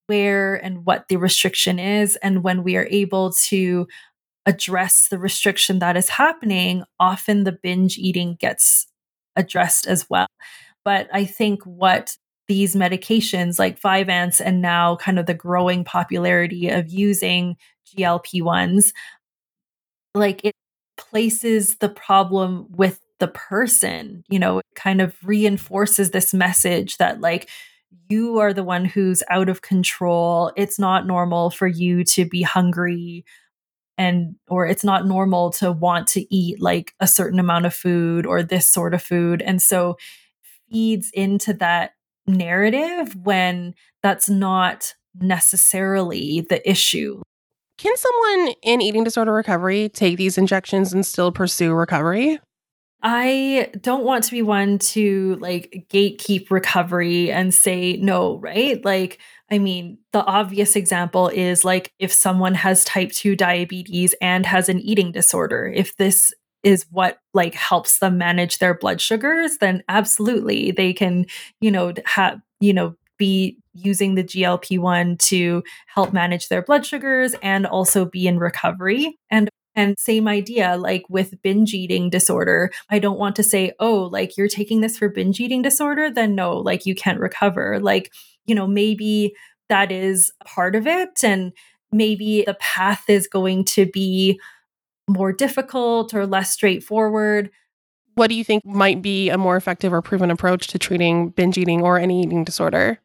where 0.07 0.55
and 0.55 0.85
what 0.85 1.07
the 1.07 1.15
restriction 1.15 1.79
is. 1.79 2.17
And 2.17 2.43
when 2.43 2.63
we 2.63 2.75
are 2.75 2.87
able 2.91 3.31
to 3.47 3.87
address 4.45 5.07
the 5.07 5.19
restriction 5.19 5.79
that 5.79 5.95
is 5.95 6.09
happening, 6.09 6.83
often 6.99 7.45
the 7.45 7.57
binge 7.63 7.97
eating 7.97 8.35
gets 8.37 8.87
addressed 9.37 9.87
as 9.87 10.09
well. 10.09 10.27
But 10.83 11.07
I 11.13 11.23
think 11.23 11.63
what 11.63 12.17
these 12.51 12.75
medications 12.75 13.57
like 13.57 13.79
Vyvanse 13.79 14.41
and 14.43 14.61
now 14.61 14.97
kind 14.97 15.17
of 15.17 15.25
the 15.25 15.33
growing 15.33 15.85
popularity 15.85 16.67
of 16.67 16.89
using 16.89 17.55
GLP 17.87 18.41
1s, 18.41 18.91
like 20.13 20.43
it 20.43 20.53
places 20.97 21.77
the 21.77 21.87
problem 21.87 22.67
with 22.71 22.99
the 23.19 23.29
person, 23.29 24.25
you 24.27 24.37
know, 24.37 24.57
it 24.59 24.65
kind 24.75 24.99
of 24.99 25.15
reinforces 25.23 26.11
this 26.11 26.33
message 26.33 26.97
that 26.97 27.21
like 27.21 27.49
you 28.09 28.39
are 28.39 28.51
the 28.51 28.65
one 28.65 28.83
who's 28.83 29.23
out 29.29 29.47
of 29.47 29.61
control. 29.61 30.51
It's 30.57 30.77
not 30.77 31.07
normal 31.07 31.51
for 31.51 31.67
you 31.67 32.03
to 32.03 32.25
be 32.25 32.41
hungry 32.41 33.23
and 33.97 34.35
or 34.49 34.65
it's 34.65 34.83
not 34.83 35.07
normal 35.07 35.51
to 35.51 35.71
want 35.71 36.05
to 36.09 36.35
eat 36.35 36.59
like 36.59 36.95
a 36.99 37.07
certain 37.07 37.39
amount 37.39 37.65
of 37.65 37.73
food 37.73 38.25
or 38.25 38.43
this 38.43 38.67
sort 38.67 38.93
of 38.93 39.01
food. 39.01 39.41
And 39.41 39.61
so 39.61 39.95
feeds 40.69 41.09
into 41.13 41.53
that 41.53 41.91
narrative 42.27 43.15
when 43.15 43.73
that's 44.03 44.29
not 44.29 44.93
necessarily 45.19 46.45
the 46.49 46.67
issue. 46.69 47.21
Can 47.77 47.95
someone 47.97 48.53
in 48.61 48.81
eating 48.81 49.03
disorder 49.03 49.33
recovery 49.33 49.89
take 49.89 50.17
these 50.17 50.37
injections 50.37 50.93
and 50.93 51.05
still 51.05 51.31
pursue 51.31 51.73
recovery? 51.73 52.39
I 53.03 53.71
don't 53.81 54.03
want 54.03 54.23
to 54.25 54.31
be 54.31 54.43
one 54.43 54.77
to 54.77 55.35
like 55.39 55.87
gatekeep 55.91 56.51
recovery 56.51 57.31
and 57.31 57.51
say 57.51 57.97
no, 57.97 58.37
right? 58.37 58.83
Like, 58.85 59.19
I 59.49 59.57
mean, 59.57 59.97
the 60.13 60.23
obvious 60.23 60.75
example 60.75 61.27
is 61.29 61.65
like 61.65 61.91
if 61.97 62.13
someone 62.13 62.53
has 62.53 62.85
type 62.85 63.11
2 63.11 63.35
diabetes 63.35 64.13
and 64.21 64.45
has 64.45 64.69
an 64.69 64.79
eating 64.79 65.11
disorder, 65.11 65.71
if 65.73 65.95
this 65.97 66.31
is 66.63 66.85
what 66.91 67.19
like 67.33 67.53
helps 67.53 67.99
them 67.99 68.17
manage 68.17 68.59
their 68.59 68.73
blood 68.73 69.01
sugars 69.01 69.57
then 69.57 69.83
absolutely 69.89 70.71
they 70.71 70.93
can 70.93 71.25
you 71.59 71.71
know 71.71 71.93
have 72.05 72.39
you 72.59 72.73
know 72.73 72.95
be 73.21 73.55
using 73.75 74.15
the 74.15 74.23
GLP-1 74.23 75.19
to 75.19 75.63
help 75.85 76.11
manage 76.11 76.49
their 76.49 76.63
blood 76.63 76.83
sugars 76.83 77.35
and 77.43 77.67
also 77.67 78.03
be 78.03 78.25
in 78.25 78.39
recovery. 78.39 79.15
And 79.29 79.47
and 79.73 79.97
same 79.99 80.27
idea 80.27 80.75
like 80.75 81.03
with 81.07 81.39
binge 81.43 81.73
eating 81.73 82.09
disorder. 82.09 82.71
I 82.89 82.97
don't 82.97 83.19
want 83.19 83.35
to 83.35 83.43
say 83.43 83.73
oh 83.79 84.09
like 84.11 84.35
you're 84.35 84.49
taking 84.49 84.81
this 84.81 84.97
for 84.97 85.07
binge 85.07 85.39
eating 85.39 85.61
disorder 85.61 86.09
then 86.09 86.33
no 86.33 86.57
like 86.57 86.87
you 86.87 86.95
can't 86.95 87.19
recover. 87.19 87.79
Like 87.79 88.11
you 88.47 88.55
know 88.55 88.65
maybe 88.65 89.35
that 89.69 89.91
is 89.91 90.33
part 90.43 90.75
of 90.75 90.87
it 90.87 91.23
and 91.23 91.53
maybe 91.91 92.43
the 92.45 92.55
path 92.55 93.03
is 93.07 93.27
going 93.27 93.65
to 93.65 93.85
be 93.85 94.39
more 95.11 95.31
difficult 95.31 96.13
or 96.13 96.25
less 96.25 96.51
straightforward. 96.51 97.51
What 98.15 98.27
do 98.27 98.35
you 98.35 98.43
think 98.43 98.65
might 98.65 99.01
be 99.01 99.29
a 99.29 99.37
more 99.37 99.55
effective 99.55 99.93
or 99.93 100.01
proven 100.01 100.31
approach 100.31 100.67
to 100.67 100.79
treating 100.79 101.29
binge 101.29 101.57
eating 101.57 101.81
or 101.81 101.97
any 101.97 102.21
eating 102.21 102.43
disorder? 102.43 102.99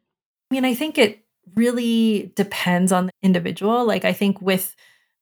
I 0.51 0.53
mean, 0.53 0.65
I 0.65 0.73
think 0.73 0.97
it 0.97 1.23
really 1.55 2.31
depends 2.35 2.91
on 2.91 3.07
the 3.07 3.11
individual. 3.21 3.85
Like, 3.85 4.05
I 4.05 4.13
think 4.13 4.41
with, 4.41 4.75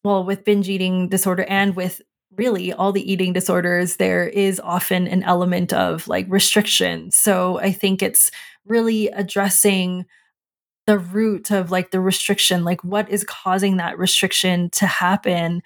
well, 0.04 0.24
with 0.24 0.44
binge 0.44 0.70
eating 0.70 1.10
disorder 1.10 1.46
and 1.48 1.76
with 1.76 2.02
really 2.36 2.74
all 2.74 2.92
the 2.92 3.10
eating 3.10 3.34
disorders, 3.34 3.98
there 3.98 4.28
is 4.28 4.60
often 4.60 5.08
an 5.08 5.24
element 5.24 5.72
of 5.72 6.08
like 6.08 6.26
restriction. 6.30 7.12
So 7.12 7.60
I 7.60 7.72
think 7.72 8.02
it's 8.02 8.32
really 8.66 9.08
addressing 9.10 10.06
the 10.88 11.00
root 11.00 11.52
of 11.52 11.72
like 11.72 11.92
the 11.92 12.02
restriction, 12.02 12.64
like 12.64 12.84
what 12.84 13.10
is 13.10 13.24
causing 13.24 13.78
that 13.78 13.98
restriction 13.98 14.70
to 14.72 14.86
happen 14.86 15.64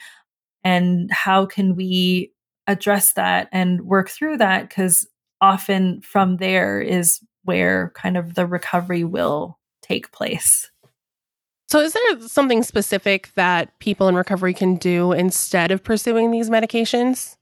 and 0.64 1.12
how 1.12 1.46
can 1.46 1.76
we 1.76 2.32
address 2.68 3.14
that 3.14 3.50
and 3.52 3.82
work 3.82 4.10
through 4.10 4.38
that? 4.38 4.70
Because 4.70 5.08
often 5.42 6.02
from 6.02 6.38
there 6.38 6.82
is 6.82 7.20
where 7.44 7.92
kind 7.96 8.18
of 8.18 8.36
the 8.36 8.46
recovery 8.46 9.04
will 9.04 9.58
take 9.82 10.12
place. 10.12 10.70
So 11.68 11.80
is 11.80 11.94
there 11.94 12.22
something 12.22 12.64
specific 12.64 13.30
that 13.36 13.78
people 13.80 14.08
in 14.08 14.16
recovery 14.16 14.54
can 14.54 14.76
do 14.76 15.12
instead 15.12 15.72
of 15.72 15.84
pursuing 15.84 16.32
these 16.32 16.50
medications? 16.50 17.38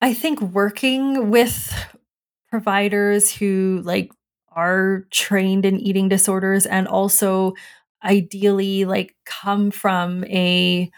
I 0.00 0.14
think 0.14 0.40
working 0.40 1.30
with 1.30 1.74
providers 2.50 3.30
who 3.30 3.82
like 3.84 4.10
are 4.52 5.06
trained 5.10 5.64
in 5.64 5.78
eating 5.78 6.08
disorders 6.08 6.66
and 6.66 6.88
also 6.88 7.52
ideally 8.02 8.86
like 8.86 9.14
come 9.26 9.70
from 9.70 10.24
a 10.24 10.90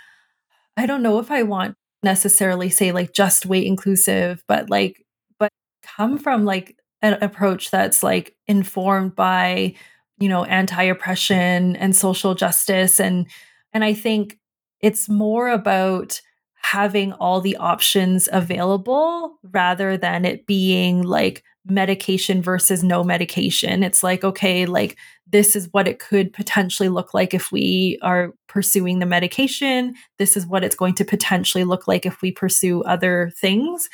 I 0.76 0.87
don't 0.87 1.02
know 1.02 1.18
if 1.18 1.30
I 1.30 1.42
want 1.42 1.76
necessarily 2.02 2.70
say 2.70 2.92
like 2.92 3.12
just 3.12 3.46
weight 3.46 3.66
inclusive, 3.66 4.42
but 4.48 4.70
like, 4.70 5.04
but 5.38 5.50
come 5.82 6.18
from 6.18 6.44
like 6.44 6.76
an 7.02 7.14
approach 7.22 7.70
that's 7.70 8.02
like 8.02 8.35
informed 8.46 9.14
by, 9.14 9.74
you 10.18 10.28
know, 10.28 10.44
anti 10.44 10.82
oppression 10.85 11.76
and 11.76 11.94
social 11.94 12.35
justice. 12.35 13.00
And, 13.00 13.26
and 13.72 13.85
I 13.85 13.94
think 13.94 14.38
it's 14.80 15.08
more 15.08 15.48
about 15.48 16.20
having 16.62 17.12
all 17.14 17.40
the 17.40 17.57
options 17.57 18.29
available 18.33 19.38
rather 19.42 19.96
than 19.96 20.25
it 20.25 20.46
being 20.46 21.03
like 21.03 21.42
medication 21.66 22.42
versus 22.42 22.83
no 22.83 23.05
medication. 23.05 23.83
It's 23.83 24.03
like, 24.03 24.25
okay, 24.25 24.66
like 24.66 24.96
this 25.27 25.55
is 25.55 25.68
what 25.72 25.87
it 25.87 25.98
could 25.98 26.33
potentially 26.33 26.88
look 26.88 27.14
like 27.14 27.35
if 27.35 27.53
we 27.53 27.98
are 28.03 28.33
pursuing 28.48 28.98
the 28.98 29.07
medication. 29.07 29.94
This 30.18 30.37
is 30.37 30.46
what 30.46 30.64
it's 30.64 30.77
going 30.77 30.94
to 30.94 31.05
potentially 31.05 31.64
look 31.64 31.87
like 31.87 32.05
if 32.05 32.20
we 32.20 32.33
pursue 32.33 32.83
other 32.83 33.33
things. 33.37 33.88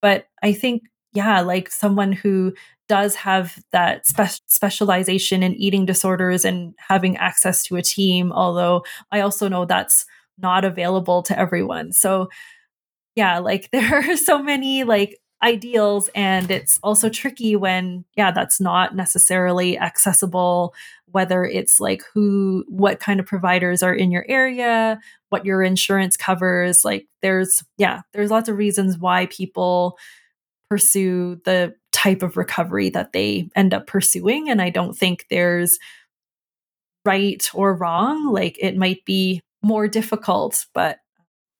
But 0.00 0.26
I 0.42 0.52
think, 0.52 0.82
yeah, 1.12 1.40
like 1.40 1.70
someone 1.70 2.12
who 2.12 2.54
does 2.88 3.14
have 3.14 3.58
that 3.72 4.06
spe- 4.06 4.40
specialization 4.46 5.42
in 5.42 5.54
eating 5.54 5.86
disorders 5.86 6.44
and 6.44 6.74
having 6.78 7.16
access 7.18 7.62
to 7.64 7.76
a 7.76 7.82
team, 7.82 8.32
although 8.32 8.84
I 9.10 9.20
also 9.20 9.48
know 9.48 9.64
that's 9.64 10.04
not 10.38 10.64
available 10.64 11.22
to 11.24 11.38
everyone. 11.38 11.92
So, 11.92 12.28
yeah, 13.14 13.38
like 13.38 13.70
there 13.72 13.96
are 13.96 14.16
so 14.16 14.42
many 14.42 14.84
like 14.84 15.18
ideals 15.42 16.08
and 16.14 16.50
it's 16.50 16.78
also 16.82 17.08
tricky 17.08 17.56
when 17.56 18.04
yeah 18.16 18.30
that's 18.30 18.60
not 18.60 18.94
necessarily 18.94 19.76
accessible 19.76 20.72
whether 21.06 21.44
it's 21.44 21.80
like 21.80 22.02
who 22.14 22.64
what 22.68 23.00
kind 23.00 23.18
of 23.18 23.26
providers 23.26 23.82
are 23.82 23.94
in 23.94 24.12
your 24.12 24.24
area 24.28 25.00
what 25.30 25.44
your 25.44 25.62
insurance 25.62 26.16
covers 26.16 26.84
like 26.84 27.06
there's 27.22 27.64
yeah 27.76 28.02
there's 28.12 28.30
lots 28.30 28.48
of 28.48 28.56
reasons 28.56 28.96
why 28.96 29.26
people 29.26 29.98
pursue 30.70 31.40
the 31.44 31.74
type 31.90 32.22
of 32.22 32.36
recovery 32.36 32.88
that 32.88 33.12
they 33.12 33.48
end 33.56 33.74
up 33.74 33.86
pursuing 33.88 34.48
and 34.48 34.62
i 34.62 34.70
don't 34.70 34.96
think 34.96 35.26
there's 35.28 35.78
right 37.04 37.50
or 37.52 37.74
wrong 37.74 38.32
like 38.32 38.56
it 38.60 38.76
might 38.76 39.04
be 39.04 39.42
more 39.62 39.88
difficult 39.88 40.66
but 40.74 40.98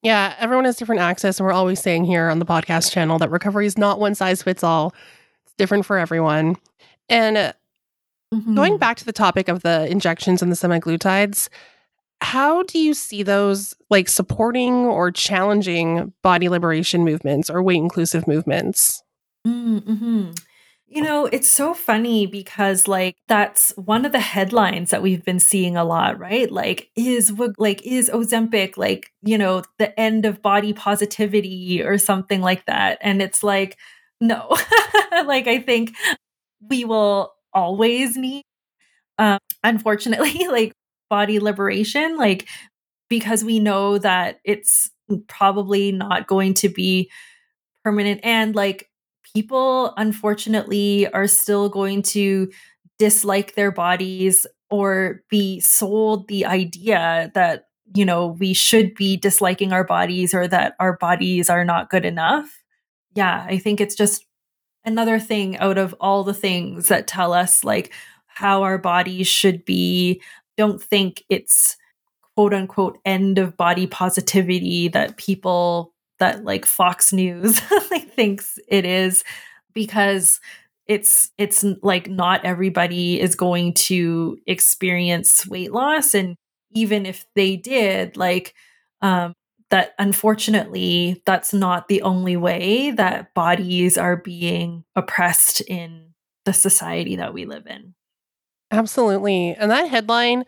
yeah, 0.03 0.35
everyone 0.39 0.65
has 0.65 0.77
different 0.77 1.01
access. 1.01 1.39
And 1.39 1.47
we're 1.47 1.53
always 1.53 1.81
saying 1.81 2.05
here 2.05 2.29
on 2.29 2.41
the 2.41 2.45
podcast 2.45 2.91
channel 2.91 3.19
that 3.19 3.31
recovery 3.31 3.67
is 3.67 3.79
not 3.79 4.01
one 4.01 4.15
size 4.15 4.43
fits 4.43 4.65
all, 4.65 4.95
it's 5.45 5.55
different 5.57 5.87
for 5.87 5.97
everyone. 5.97 6.57
And 7.09 7.55
mm-hmm. 8.35 8.55
going 8.55 8.79
back 8.79 8.97
to 8.99 9.05
the 9.05 9.13
topic 9.13 9.49
of 9.49 9.63
the 9.63 9.89
injections 9.89 10.43
and 10.43 10.51
the 10.51 10.57
semaglutides, 10.57 11.49
how 12.21 12.65
do 12.65 12.79
you 12.79 12.95
see 12.95 13.23
those 13.23 13.75
like 13.91 14.09
supporting 14.09 14.75
or 14.87 15.11
challenging 15.13 16.13
body 16.23 16.49
liberation 16.49 17.05
movements 17.05 17.49
or 17.49 17.63
weight 17.63 17.77
inclusive 17.77 18.27
movements? 18.27 19.03
Mm-hmm. 19.47 20.33
You 20.95 21.01
know, 21.01 21.25
it's 21.25 21.49
so 21.49 21.73
funny 21.73 22.27
because 22.27 22.87
like 22.87 23.17
that's 23.27 23.73
one 23.77 24.05
of 24.05 24.13
the 24.13 24.21
headlines 24.21 24.91
that 24.91 25.01
we've 25.01 25.25
been 25.25 25.41
seeing 25.41 25.75
a 25.75 25.85
lot, 25.85 26.19
right? 26.19 26.51
Like 26.53 26.91
is 26.97 27.33
like 27.57 27.81
is 27.87 28.11
Ozempic 28.11 28.77
like, 28.77 29.11
you 29.23 29.39
know, 29.39 29.63
the 29.79 29.99
end 29.99 30.27
of 30.27 30.43
body 30.43 30.75
positivity 30.75 31.83
or 31.83 31.97
something 31.97 32.43
like 32.43 32.67
that. 32.67 32.99
And 33.01 33.23
it's 33.23 33.43
like 33.43 33.79
no. 34.21 34.49
like 35.25 35.47
I 35.49 35.61
think 35.61 35.95
we 36.69 36.85
will 36.85 37.33
always 37.55 38.17
need 38.17 38.43
um 39.19 39.39
unfortunately 39.65 40.47
like 40.51 40.73
body 41.11 41.39
liberation 41.41 42.17
like 42.17 42.49
because 43.11 43.45
we 43.45 43.61
know 43.61 43.99
that 43.99 44.41
it's 44.45 44.91
probably 45.29 45.93
not 45.93 46.27
going 46.27 46.55
to 46.55 46.69
be 46.69 47.11
permanent 47.85 48.21
and 48.25 48.55
like 48.55 48.89
people 49.35 49.95
unfortunately 49.97 51.07
are 51.13 51.27
still 51.27 51.69
going 51.69 52.03
to 52.03 52.51
dislike 52.99 53.55
their 53.55 53.73
bodies 53.73 54.47
or 54.71 55.23
be 55.29 55.61
sold 55.61 56.29
the 56.29 56.47
idea 56.47 57.31
that 57.35 57.65
you 57.95 58.05
know 58.05 58.29
we 58.39 58.55
should 58.55 58.95
be 58.95 59.17
disliking 59.17 59.73
our 59.73 59.85
bodies 59.85 60.33
or 60.35 60.49
that 60.49 60.75
our 60.81 60.97
bodies 60.97 61.51
are 61.51 61.65
not 61.65 61.91
good 61.91 62.05
enough. 62.05 62.63
Yeah 63.15 63.45
i 63.49 63.59
think 63.59 63.81
it's 63.81 63.95
just 63.95 64.25
another 64.85 65.19
thing 65.19 65.57
out 65.59 65.79
of 65.79 65.95
all 66.01 66.25
the 66.25 66.35
things 66.35 66.89
that 66.89 67.07
tell 67.07 67.33
us 67.33 67.65
like 67.65 67.93
how 68.27 68.63
our 68.63 68.79
bodies 68.79 69.29
should 69.29 69.65
be. 69.65 70.21
Don't 70.57 70.83
think 70.83 71.23
it's 71.29 71.77
quote 72.35 72.55
unquote 72.55 72.99
end 73.05 73.39
of 73.39 73.57
body 73.57 73.87
positivity 73.87 74.89
that 74.89 75.17
people 75.17 75.92
that 76.23 76.45
like 76.45 76.65
Fox 76.65 77.13
News 77.13 77.59
thinks 78.15 78.57
it 78.69 78.85
is 78.85 79.25
because 79.75 80.41
it's 80.87 81.33
it's 81.37 81.65
like 81.83 82.09
not 82.09 82.45
everybody 82.45 83.21
is 83.21 83.35
going 83.35 83.75
to 83.75 84.39
experience 84.47 85.45
weight 85.49 85.73
loss. 85.73 86.15
And 86.15 86.37
even 86.71 87.07
if 87.07 87.27
they 87.35 87.57
did 87.57 88.17
like 88.17 88.55
um 89.01 89.35
that 89.71 89.95
unfortunately 89.99 91.21
that's 91.27 91.53
not 91.53 91.89
the 91.89 92.03
only 92.03 92.37
way 92.37 92.93
that 92.93 93.35
bodies 93.35 93.99
are 93.99 94.17
being 94.17 94.85
oppressed 94.95 95.61
in 95.63 96.15
the 96.45 96.53
society 96.53 97.17
that 97.17 97.35
we 97.35 97.47
live 97.47 97.67
in. 97.67 97.95
Absolutely. 98.71 99.57
And 99.57 99.73
that 99.73 99.89
headline 99.89 100.45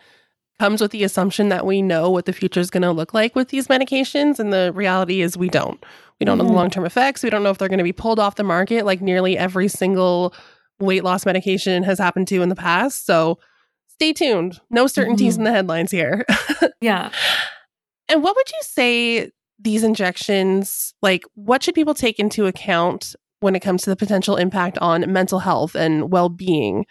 comes 0.58 0.80
with 0.80 0.92
the 0.92 1.04
assumption 1.04 1.48
that 1.48 1.66
we 1.66 1.82
know 1.82 2.10
what 2.10 2.26
the 2.26 2.32
future 2.32 2.60
is 2.60 2.70
going 2.70 2.82
to 2.82 2.92
look 2.92 3.12
like 3.12 3.34
with 3.34 3.48
these 3.48 3.66
medications. 3.66 4.38
And 4.38 4.52
the 4.52 4.72
reality 4.74 5.20
is 5.20 5.36
we 5.36 5.48
don't. 5.48 5.84
We 6.20 6.24
don't 6.24 6.34
mm-hmm. 6.34 6.38
know 6.38 6.44
the 6.44 6.48
mm-hmm. 6.50 6.56
long 6.56 6.70
term 6.70 6.84
effects. 6.84 7.22
We 7.22 7.30
don't 7.30 7.42
know 7.42 7.50
if 7.50 7.58
they're 7.58 7.68
going 7.68 7.78
to 7.78 7.84
be 7.84 7.92
pulled 7.92 8.18
off 8.18 8.36
the 8.36 8.44
market 8.44 8.84
like 8.84 9.00
nearly 9.00 9.36
every 9.36 9.68
single 9.68 10.34
weight 10.80 11.04
loss 11.04 11.26
medication 11.26 11.82
has 11.82 11.98
happened 11.98 12.28
to 12.28 12.42
in 12.42 12.48
the 12.48 12.56
past. 12.56 13.06
So 13.06 13.38
stay 13.88 14.12
tuned. 14.12 14.60
No 14.70 14.86
certainties 14.86 15.34
mm-hmm. 15.34 15.40
in 15.40 15.44
the 15.44 15.52
headlines 15.52 15.90
here. 15.90 16.24
yeah. 16.80 17.10
And 18.08 18.22
what 18.22 18.36
would 18.36 18.50
you 18.50 18.58
say 18.62 19.30
these 19.58 19.82
injections, 19.82 20.94
like, 21.00 21.24
what 21.34 21.62
should 21.62 21.74
people 21.74 21.94
take 21.94 22.18
into 22.18 22.46
account 22.46 23.14
when 23.40 23.54
it 23.54 23.60
comes 23.60 23.82
to 23.82 23.90
the 23.90 23.96
potential 23.96 24.36
impact 24.36 24.78
on 24.78 25.10
mental 25.12 25.38
health 25.38 25.74
and 25.74 26.10
well 26.10 26.28
being, 26.28 26.86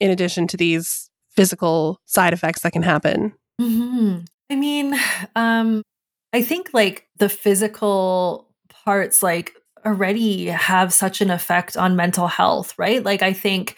in 0.00 0.10
addition 0.10 0.46
to 0.48 0.56
these 0.56 1.05
physical 1.36 2.00
side 2.06 2.32
effects 2.32 2.62
that 2.62 2.72
can 2.72 2.82
happen. 2.82 3.32
Mm-hmm. 3.60 4.20
I 4.50 4.56
mean, 4.56 4.94
um, 5.34 5.82
I 6.32 6.42
think 6.42 6.70
like 6.72 7.06
the 7.18 7.28
physical 7.28 8.48
parts, 8.68 9.22
like 9.22 9.52
already 9.84 10.46
have 10.46 10.92
such 10.92 11.20
an 11.20 11.30
effect 11.30 11.76
on 11.76 11.96
mental 11.96 12.26
health, 12.26 12.74
right? 12.78 13.02
Like, 13.02 13.22
I 13.22 13.32
think 13.32 13.76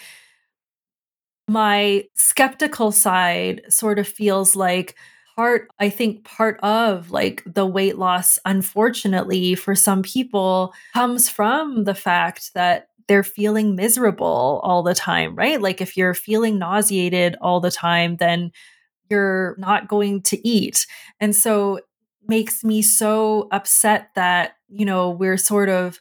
my 1.47 2.05
skeptical 2.14 2.92
side 2.92 3.62
sort 3.68 3.99
of 3.99 4.07
feels 4.07 4.57
like 4.57 4.94
part, 5.37 5.68
I 5.79 5.88
think 5.88 6.25
part 6.25 6.59
of 6.61 7.11
like 7.11 7.42
the 7.47 7.66
weight 7.66 7.99
loss, 7.99 8.38
unfortunately, 8.44 9.55
for 9.55 9.75
some 9.75 10.03
people 10.03 10.75
comes 10.94 11.29
from 11.29 11.85
the 11.85 11.94
fact 11.94 12.53
that 12.55 12.88
they're 13.09 13.25
feeling 13.25 13.75
miserable 13.75 14.61
all 14.62 14.83
the 14.83 14.94
time, 14.94 15.35
right? 15.35 15.61
Like 15.61 15.81
if 15.81 15.97
you're 15.97 16.14
feeling 16.14 16.59
nauseated 16.59 17.37
all 17.40 17.61
the 17.61 17.71
time, 17.71 18.16
then 18.16 18.53
you're 19.11 19.57
not 19.59 19.88
going 19.88 20.23
to 20.23 20.47
eat. 20.47 20.87
And 21.18 21.35
so 21.35 21.81
makes 22.29 22.62
me 22.62 22.83
so 22.83 23.49
upset 23.51 24.11
that, 24.14 24.57
you 24.68 24.85
know, 24.85 25.11
we're 25.11 25.38
sort 25.38 25.71
of 25.71 25.99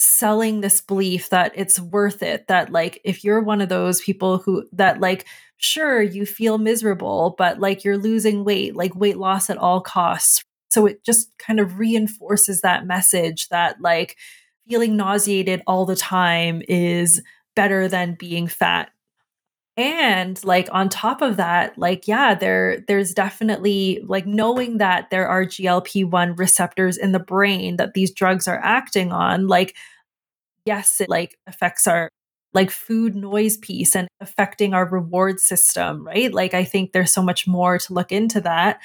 selling 0.00 0.60
this 0.60 0.80
belief 0.80 1.28
that 1.28 1.52
it's 1.54 1.78
worth 1.78 2.22
it 2.22 2.46
that 2.48 2.72
like 2.72 3.00
if 3.04 3.22
you're 3.22 3.42
one 3.42 3.60
of 3.60 3.68
those 3.68 4.00
people 4.00 4.38
who 4.38 4.66
that 4.72 4.98
like 4.98 5.26
sure 5.58 6.00
you 6.00 6.24
feel 6.24 6.56
miserable 6.56 7.34
but 7.36 7.60
like 7.60 7.84
you're 7.84 7.98
losing 7.98 8.42
weight 8.42 8.74
like 8.74 8.96
weight 8.96 9.18
loss 9.18 9.50
at 9.50 9.58
all 9.58 9.78
costs 9.82 10.42
so 10.70 10.86
it 10.86 11.04
just 11.04 11.30
kind 11.36 11.60
of 11.60 11.78
reinforces 11.78 12.62
that 12.62 12.86
message 12.86 13.46
that 13.50 13.78
like 13.82 14.16
feeling 14.70 14.96
nauseated 14.96 15.62
all 15.66 15.84
the 15.84 15.96
time 15.96 16.62
is 16.68 17.20
better 17.56 17.88
than 17.88 18.14
being 18.14 18.46
fat. 18.46 18.90
And 19.76 20.42
like 20.44 20.68
on 20.72 20.88
top 20.88 21.22
of 21.22 21.36
that 21.38 21.78
like 21.78 22.06
yeah 22.06 22.34
there 22.34 22.84
there's 22.86 23.14
definitely 23.14 24.02
like 24.06 24.26
knowing 24.26 24.78
that 24.78 25.08
there 25.10 25.26
are 25.26 25.44
GLP-1 25.44 26.38
receptors 26.38 26.96
in 26.96 27.12
the 27.12 27.18
brain 27.18 27.76
that 27.76 27.94
these 27.94 28.12
drugs 28.12 28.46
are 28.46 28.60
acting 28.62 29.10
on 29.10 29.48
like 29.48 29.74
yes 30.66 31.00
it 31.00 31.08
like 31.08 31.38
affects 31.46 31.86
our 31.86 32.10
like 32.52 32.70
food 32.70 33.14
noise 33.14 33.56
piece 33.56 33.96
and 33.96 34.08
affecting 34.20 34.74
our 34.74 34.86
reward 34.86 35.40
system 35.40 36.06
right? 36.06 36.34
Like 36.34 36.52
i 36.52 36.64
think 36.64 36.92
there's 36.92 37.12
so 37.12 37.22
much 37.22 37.46
more 37.46 37.78
to 37.78 37.94
look 37.94 38.12
into 38.12 38.40
that. 38.42 38.80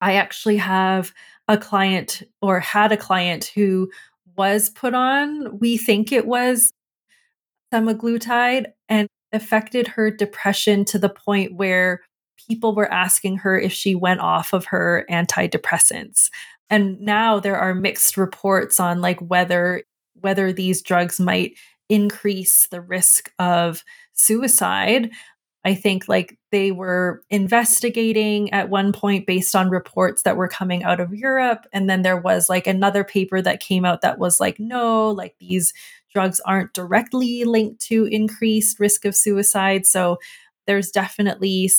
I 0.00 0.14
actually 0.14 0.58
have 0.58 1.12
a 1.48 1.58
client 1.58 2.22
or 2.40 2.60
had 2.60 2.92
a 2.92 2.96
client 2.96 3.50
who 3.54 3.90
was 4.36 4.70
put 4.70 4.94
on, 4.94 5.58
we 5.58 5.76
think 5.76 6.12
it 6.12 6.26
was 6.26 6.72
semaglutide 7.72 8.66
and 8.88 9.08
affected 9.32 9.88
her 9.88 10.10
depression 10.10 10.84
to 10.84 10.98
the 10.98 11.08
point 11.08 11.54
where 11.54 12.02
people 12.48 12.74
were 12.74 12.90
asking 12.92 13.38
her 13.38 13.58
if 13.58 13.72
she 13.72 13.94
went 13.94 14.20
off 14.20 14.52
of 14.52 14.66
her 14.66 15.06
antidepressants. 15.10 16.28
And 16.68 17.00
now 17.00 17.38
there 17.38 17.56
are 17.56 17.74
mixed 17.74 18.16
reports 18.16 18.80
on 18.80 19.00
like 19.00 19.20
whether 19.20 19.82
whether 20.20 20.52
these 20.52 20.82
drugs 20.82 21.18
might 21.18 21.54
increase 21.88 22.66
the 22.68 22.80
risk 22.80 23.30
of 23.38 23.82
suicide. 24.12 25.10
I 25.64 25.74
think 25.74 26.08
like 26.08 26.38
they 26.50 26.72
were 26.72 27.22
investigating 27.30 28.52
at 28.52 28.68
one 28.68 28.92
point 28.92 29.26
based 29.26 29.54
on 29.54 29.70
reports 29.70 30.22
that 30.22 30.36
were 30.36 30.48
coming 30.48 30.82
out 30.82 30.98
of 30.98 31.14
Europe. 31.14 31.66
And 31.72 31.88
then 31.88 32.02
there 32.02 32.16
was 32.16 32.48
like 32.48 32.66
another 32.66 33.04
paper 33.04 33.40
that 33.40 33.60
came 33.60 33.84
out 33.84 34.00
that 34.00 34.18
was 34.18 34.40
like, 34.40 34.58
no, 34.58 35.10
like 35.10 35.36
these 35.38 35.72
drugs 36.12 36.40
aren't 36.40 36.74
directly 36.74 37.44
linked 37.44 37.80
to 37.82 38.06
increased 38.06 38.80
risk 38.80 39.04
of 39.04 39.14
suicide. 39.14 39.86
So 39.86 40.18
there's 40.66 40.90
definitely 40.90 41.70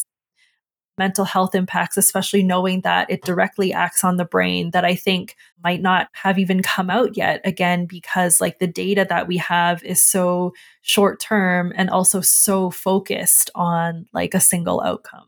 mental 0.97 1.25
health 1.25 1.55
impacts, 1.55 1.97
especially 1.97 2.43
knowing 2.43 2.81
that 2.81 3.09
it 3.09 3.23
directly 3.23 3.73
acts 3.73 4.03
on 4.03 4.17
the 4.17 4.25
brain 4.25 4.71
that 4.71 4.85
I 4.85 4.95
think 4.95 5.35
might 5.63 5.81
not 5.81 6.07
have 6.13 6.37
even 6.37 6.61
come 6.61 6.89
out 6.89 7.17
yet. 7.17 7.41
Again, 7.45 7.85
because 7.85 8.39
like 8.39 8.59
the 8.59 8.67
data 8.67 9.05
that 9.09 9.27
we 9.27 9.37
have 9.37 9.83
is 9.83 10.03
so 10.03 10.53
short 10.81 11.19
term 11.19 11.73
and 11.75 11.89
also 11.89 12.21
so 12.21 12.69
focused 12.69 13.49
on 13.55 14.07
like 14.13 14.33
a 14.33 14.39
single 14.39 14.81
outcome. 14.81 15.25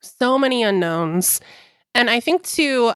So 0.00 0.38
many 0.38 0.62
unknowns. 0.62 1.40
And 1.94 2.10
I 2.10 2.20
think 2.20 2.42
to 2.44 2.92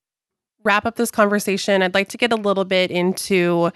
wrap 0.64 0.84
up 0.84 0.96
this 0.96 1.10
conversation, 1.10 1.82
I'd 1.82 1.94
like 1.94 2.08
to 2.10 2.18
get 2.18 2.32
a 2.32 2.36
little 2.36 2.64
bit 2.64 2.90
into 2.90 3.70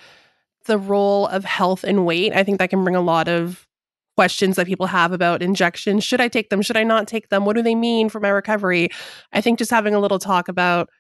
the 0.66 0.76
role 0.76 1.26
of 1.28 1.44
health 1.44 1.85
and 1.85 2.04
weight. 2.04 2.33
I 2.35 2.42
think 2.42 2.59
that 2.59 2.70
can 2.70 2.83
bring 2.85 2.96
a 2.96 3.00
lot 3.00 3.28
of 3.28 3.66
questions 4.20 4.56
that 4.56 4.66
people 4.66 4.85
have 4.85 5.12
about 5.12 5.40
injections. 5.40 6.04
Should 6.04 6.20
I 6.20 6.28
take 6.28 6.50
them? 6.50 6.61
Should 6.61 6.76
I 6.76 6.83
not 6.83 7.09
take 7.09 7.30
them? 7.30 7.46
What 7.46 7.56
do 7.56 7.62
they 7.62 7.74
mean 7.74 8.11
for 8.11 8.20
my 8.20 8.28
recovery? 8.28 8.90
I 9.33 9.40
think 9.40 9.59
just 9.59 9.70
having 9.70 9.94
a 9.94 9.98
little 9.98 10.18
talk 10.18 10.46
about 10.48 10.90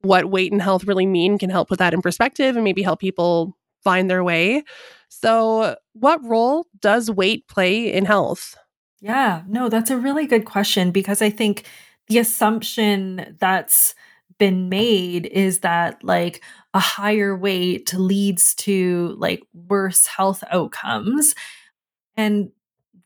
what 0.00 0.28
weight 0.28 0.50
and 0.50 0.60
health 0.60 0.82
really 0.82 1.06
mean 1.06 1.38
can 1.38 1.50
help 1.50 1.68
put 1.68 1.78
that 1.78 1.94
in 1.94 2.02
perspective 2.02 2.56
and 2.56 2.64
maybe 2.64 2.82
help 2.82 2.98
people 2.98 3.56
find 3.84 4.10
their 4.10 4.24
way. 4.24 4.64
So, 5.08 5.76
what 5.92 6.20
role 6.24 6.66
does 6.80 7.08
weight 7.08 7.46
play 7.46 7.92
in 7.92 8.04
health? 8.04 8.56
Yeah, 9.00 9.42
no, 9.46 9.68
that's 9.68 9.92
a 9.92 9.96
really 9.96 10.26
good 10.26 10.44
question 10.44 10.90
because 10.90 11.22
I 11.22 11.30
think 11.30 11.64
the 12.08 12.18
assumption 12.18 13.36
that's 13.38 13.94
been 14.38 14.68
made 14.68 15.26
is 15.26 15.60
that 15.60 16.02
like 16.02 16.42
a 16.74 16.80
higher 16.80 17.36
weight 17.36 17.94
leads 17.94 18.56
to 18.56 19.14
like 19.16 19.44
worse 19.54 20.08
health 20.08 20.42
outcomes. 20.50 21.36
And 22.18 22.50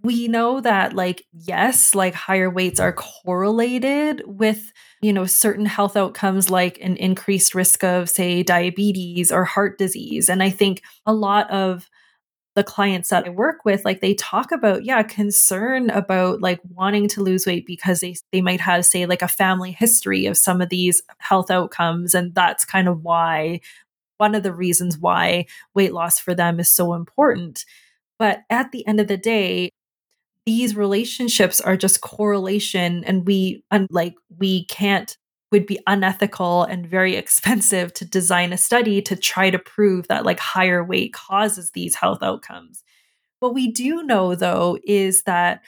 we 0.03 0.27
know 0.27 0.61
that 0.61 0.94
like 0.94 1.27
yes, 1.33 1.94
like 1.94 2.14
higher 2.14 2.51
weights 2.51 2.81
are 2.81 2.92
correlated 2.92 4.22
with, 4.27 4.72
you 5.01 5.12
know, 5.12 5.27
certain 5.27 5.66
health 5.66 5.96
outcomes 5.96 6.51
like 6.51 6.79
an 6.81 6.96
increased 6.96 7.55
risk 7.55 7.85
of 7.85 8.11
say 8.11 8.42
diabetes 8.42 9.31
or 9.31 9.44
heart 9.44 9.79
disease. 9.79 10.29
And 10.29 10.42
I 10.42 10.51
think 10.51 10.83
a 11.07 11.14
lot 11.14 11.48
of 11.53 11.88
the 12.55 12.64
clients 12.64 13.09
that 13.11 13.27
I 13.27 13.31
work 13.31 13.64
with, 13.64 13.85
like 13.85 14.01
they 14.01 14.14
talk 14.14 14.53
about, 14.53 14.85
yeah, 14.85 15.03
concern 15.03 15.88
about 15.90 16.42
like 16.42 16.61
wanting 16.68 17.09
to 17.09 17.22
lose 17.22 17.46
weight 17.46 17.64
because 17.66 18.01
they 18.01 18.16
they 18.33 18.40
might 18.40 18.61
have, 18.61 18.85
say, 18.85 19.07
like 19.07 19.22
a 19.22 19.29
family 19.29 19.72
history 19.72 20.27
of 20.27 20.37
some 20.37 20.61
of 20.61 20.68
these 20.68 21.03
health 21.18 21.51
outcomes. 21.51 22.14
And 22.14 22.35
that's 22.35 22.64
kind 22.64 22.88
of 22.88 23.05
why 23.05 23.61
one 24.18 24.35
of 24.35 24.42
the 24.42 24.53
reasons 24.53 24.98
why 24.98 25.46
weight 25.75 25.92
loss 25.92 26.18
for 26.18 26.35
them 26.35 26.61
is 26.61 26.68
so 26.68 26.94
important. 26.94 27.64
But 28.18 28.42
at 28.51 28.72
the 28.72 28.87
end 28.87 29.01
of 29.01 29.09
the 29.09 29.16
day, 29.16 29.70
these 30.46 30.77
relationships 30.77 31.61
are 31.61 31.77
just 31.77 32.01
correlation 32.01 33.05
and 33.05 33.27
we 33.27 33.64
and 33.70 33.87
like 33.90 34.14
we 34.38 34.64
can't 34.66 35.16
would 35.53 35.66
be 35.66 35.79
unethical 35.87 36.64
and 36.64 36.87
very 36.87 37.14
expensive 37.16 37.92
to 37.94 38.05
design 38.05 38.53
a 38.53 38.59
study 38.59 39.03
to 39.03 39.16
try 39.16 39.51
to 39.51 39.59
prove 39.59 40.09
that 40.09 40.25
like 40.25 40.40
higher 40.40 40.83
weight 40.83 41.12
causes 41.12 41.70
these 41.70 41.94
health 41.94 42.22
outcomes. 42.22 42.83
What 43.40 43.55
we 43.55 43.70
do 43.70 44.03
know 44.03 44.35
though 44.35 44.79
is 44.85 45.22
that 45.25 45.62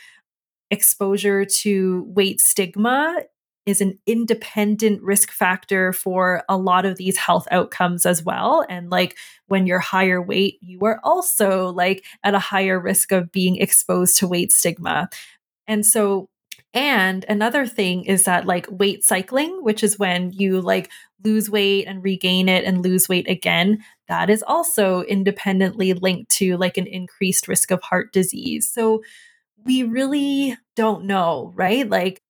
exposure 0.70 1.44
to 1.44 2.04
weight 2.08 2.40
stigma 2.40 3.22
is 3.66 3.80
an 3.80 3.98
independent 4.06 5.02
risk 5.02 5.30
factor 5.30 5.92
for 5.92 6.44
a 6.48 6.56
lot 6.56 6.84
of 6.84 6.96
these 6.96 7.16
health 7.16 7.46
outcomes 7.50 8.04
as 8.06 8.22
well 8.22 8.64
and 8.68 8.90
like 8.90 9.16
when 9.46 9.66
you're 9.66 9.78
higher 9.78 10.20
weight 10.20 10.58
you 10.60 10.80
are 10.80 11.00
also 11.02 11.70
like 11.70 12.04
at 12.22 12.34
a 12.34 12.38
higher 12.38 12.78
risk 12.78 13.12
of 13.12 13.32
being 13.32 13.56
exposed 13.56 14.18
to 14.18 14.28
weight 14.28 14.52
stigma 14.52 15.08
and 15.66 15.84
so 15.86 16.28
and 16.74 17.24
another 17.28 17.66
thing 17.68 18.04
is 18.04 18.24
that 18.24 18.46
like 18.46 18.66
weight 18.68 19.04
cycling, 19.04 19.62
which 19.62 19.84
is 19.84 19.96
when 19.96 20.32
you 20.32 20.60
like 20.60 20.90
lose 21.22 21.48
weight 21.48 21.86
and 21.86 22.02
regain 22.02 22.48
it 22.48 22.64
and 22.64 22.82
lose 22.82 23.08
weight 23.08 23.30
again, 23.30 23.78
that 24.08 24.28
is 24.28 24.42
also 24.42 25.02
independently 25.02 25.92
linked 25.92 26.32
to 26.32 26.56
like 26.56 26.76
an 26.76 26.88
increased 26.88 27.46
risk 27.46 27.70
of 27.70 27.80
heart 27.80 28.12
disease. 28.12 28.68
So 28.68 29.02
we 29.64 29.84
really 29.84 30.56
don't 30.74 31.04
know, 31.04 31.52
right? 31.54 31.88
Like, 31.88 32.20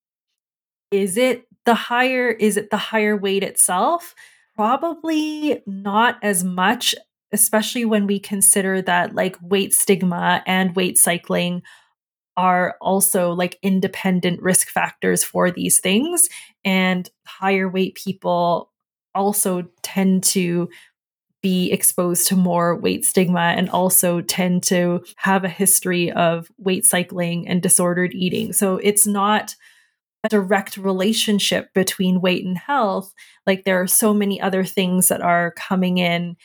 is 0.95 1.17
it 1.17 1.47
the 1.65 1.75
higher, 1.75 2.31
is 2.31 2.57
it 2.57 2.71
the 2.71 2.77
higher 2.77 3.17
weight 3.17 3.43
itself? 3.43 4.15
Probably 4.55 5.63
not 5.67 6.19
as 6.23 6.45
much, 6.45 6.95
especially 7.33 7.85
when 7.85 8.07
we 8.07 8.21
consider 8.21 8.81
that 8.83 9.15
like 9.15 9.37
weight 9.43 9.75
stigma 9.75 10.43
and 10.47 10.77
weight 10.77 10.97
cycling 10.97 11.63
are 12.37 12.77
also 12.81 13.33
like 13.33 13.59
independent 13.63 14.41
risk 14.41 14.69
factors 14.69 15.25
for 15.25 15.51
these 15.51 15.81
things. 15.81 16.29
And 16.65 17.09
higher 17.27 17.69
weight 17.69 17.97
people 17.97 18.73
also 19.15 19.69
tend 19.83 20.25
to 20.25 20.69
be 21.43 21.71
exposed 21.73 22.29
to 22.29 22.37
more 22.37 22.77
weight 22.77 23.05
stigma 23.05 23.53
and 23.57 23.69
also 23.69 24.21
tend 24.21 24.63
to 24.63 25.05
have 25.17 25.45
a 25.45 25.49
history 25.49 26.11
of 26.13 26.49
weight 26.57 26.87
cycling 26.87 27.47
and 27.47 27.63
disordered 27.63 28.15
eating. 28.15 28.53
So 28.53 28.79
it's 28.79 29.07
not 29.07 29.55
direct 30.29 30.77
relationship 30.77 31.73
between 31.75 32.21
weight 32.21 32.45
and 32.45 32.59
health. 32.59 33.13
Like 33.47 33.65
there 33.65 33.81
are 33.81 33.87
so 33.87 34.15
many 34.15 34.41
other 34.41 34.65
things 34.65 35.09
that 35.09 35.21
are 35.21 35.53
coming 35.53 35.99
in. 35.99 36.37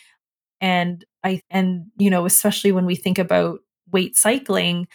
And 0.62 1.06
I, 1.24 1.42
and, 1.50 1.86
you 1.98 2.10
know, 2.10 2.26
especially 2.26 2.72
when 2.72 2.86
we 2.86 2.96
think 2.96 3.18
about 3.18 3.60
weight 3.92 4.18
cycling, 4.18 4.88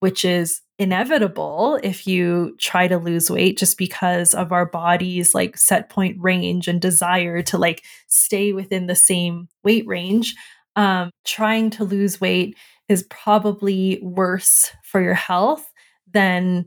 which 0.00 0.24
is 0.24 0.60
inevitable 0.78 1.78
if 1.82 2.06
you 2.06 2.54
try 2.60 2.86
to 2.86 2.98
lose 2.98 3.30
weight 3.30 3.58
just 3.58 3.76
because 3.76 4.32
of 4.32 4.52
our 4.52 4.64
body's 4.64 5.34
like 5.34 5.56
set 5.56 5.88
point 5.88 6.16
range 6.20 6.68
and 6.68 6.80
desire 6.80 7.42
to 7.42 7.58
like 7.58 7.82
stay 8.06 8.52
within 8.52 8.86
the 8.86 8.94
same 8.94 9.48
weight 9.64 9.84
range 9.88 10.36
um, 10.76 11.10
trying 11.24 11.70
to 11.70 11.82
lose 11.82 12.20
weight 12.20 12.56
is 12.88 13.02
probably 13.10 13.98
worse 14.00 14.70
for 14.84 15.02
your 15.02 15.14
health 15.14 15.68
than 16.12 16.66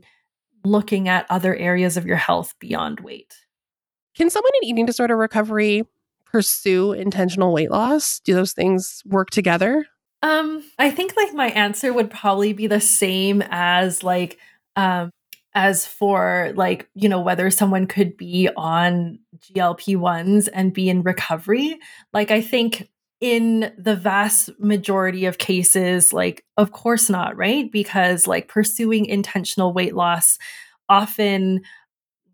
looking 0.64 1.08
at 1.08 1.26
other 1.30 1.54
areas 1.54 1.96
of 1.96 2.06
your 2.06 2.16
health 2.16 2.54
beyond 2.58 3.00
weight? 3.00 3.34
Can 4.16 4.30
someone 4.30 4.52
in 4.62 4.68
eating 4.68 4.86
disorder 4.86 5.16
recovery 5.16 5.84
pursue 6.26 6.92
intentional 6.92 7.52
weight 7.52 7.70
loss? 7.70 8.20
Do 8.20 8.34
those 8.34 8.52
things 8.52 9.02
work 9.06 9.30
together? 9.30 9.86
Um, 10.22 10.64
I 10.78 10.90
think 10.90 11.14
like 11.16 11.34
my 11.34 11.48
answer 11.48 11.92
would 11.92 12.10
probably 12.10 12.52
be 12.52 12.66
the 12.66 12.80
same 12.80 13.42
as 13.50 14.02
like 14.02 14.38
um 14.76 15.10
as 15.54 15.86
for 15.86 16.52
like, 16.56 16.88
you 16.94 17.08
know, 17.08 17.20
whether 17.20 17.50
someone 17.50 17.86
could 17.86 18.16
be 18.16 18.48
on 18.56 19.18
GLP-1s 19.38 20.48
and 20.52 20.72
be 20.72 20.88
in 20.88 21.02
recovery. 21.02 21.78
Like 22.12 22.30
I 22.30 22.40
think 22.40 22.88
in 23.22 23.72
the 23.78 23.94
vast 23.94 24.50
majority 24.58 25.26
of 25.26 25.38
cases 25.38 26.12
like 26.12 26.44
of 26.56 26.72
course 26.72 27.08
not, 27.08 27.36
right? 27.36 27.70
Because 27.70 28.26
like 28.26 28.48
pursuing 28.48 29.06
intentional 29.06 29.72
weight 29.72 29.94
loss 29.94 30.38
often 30.88 31.62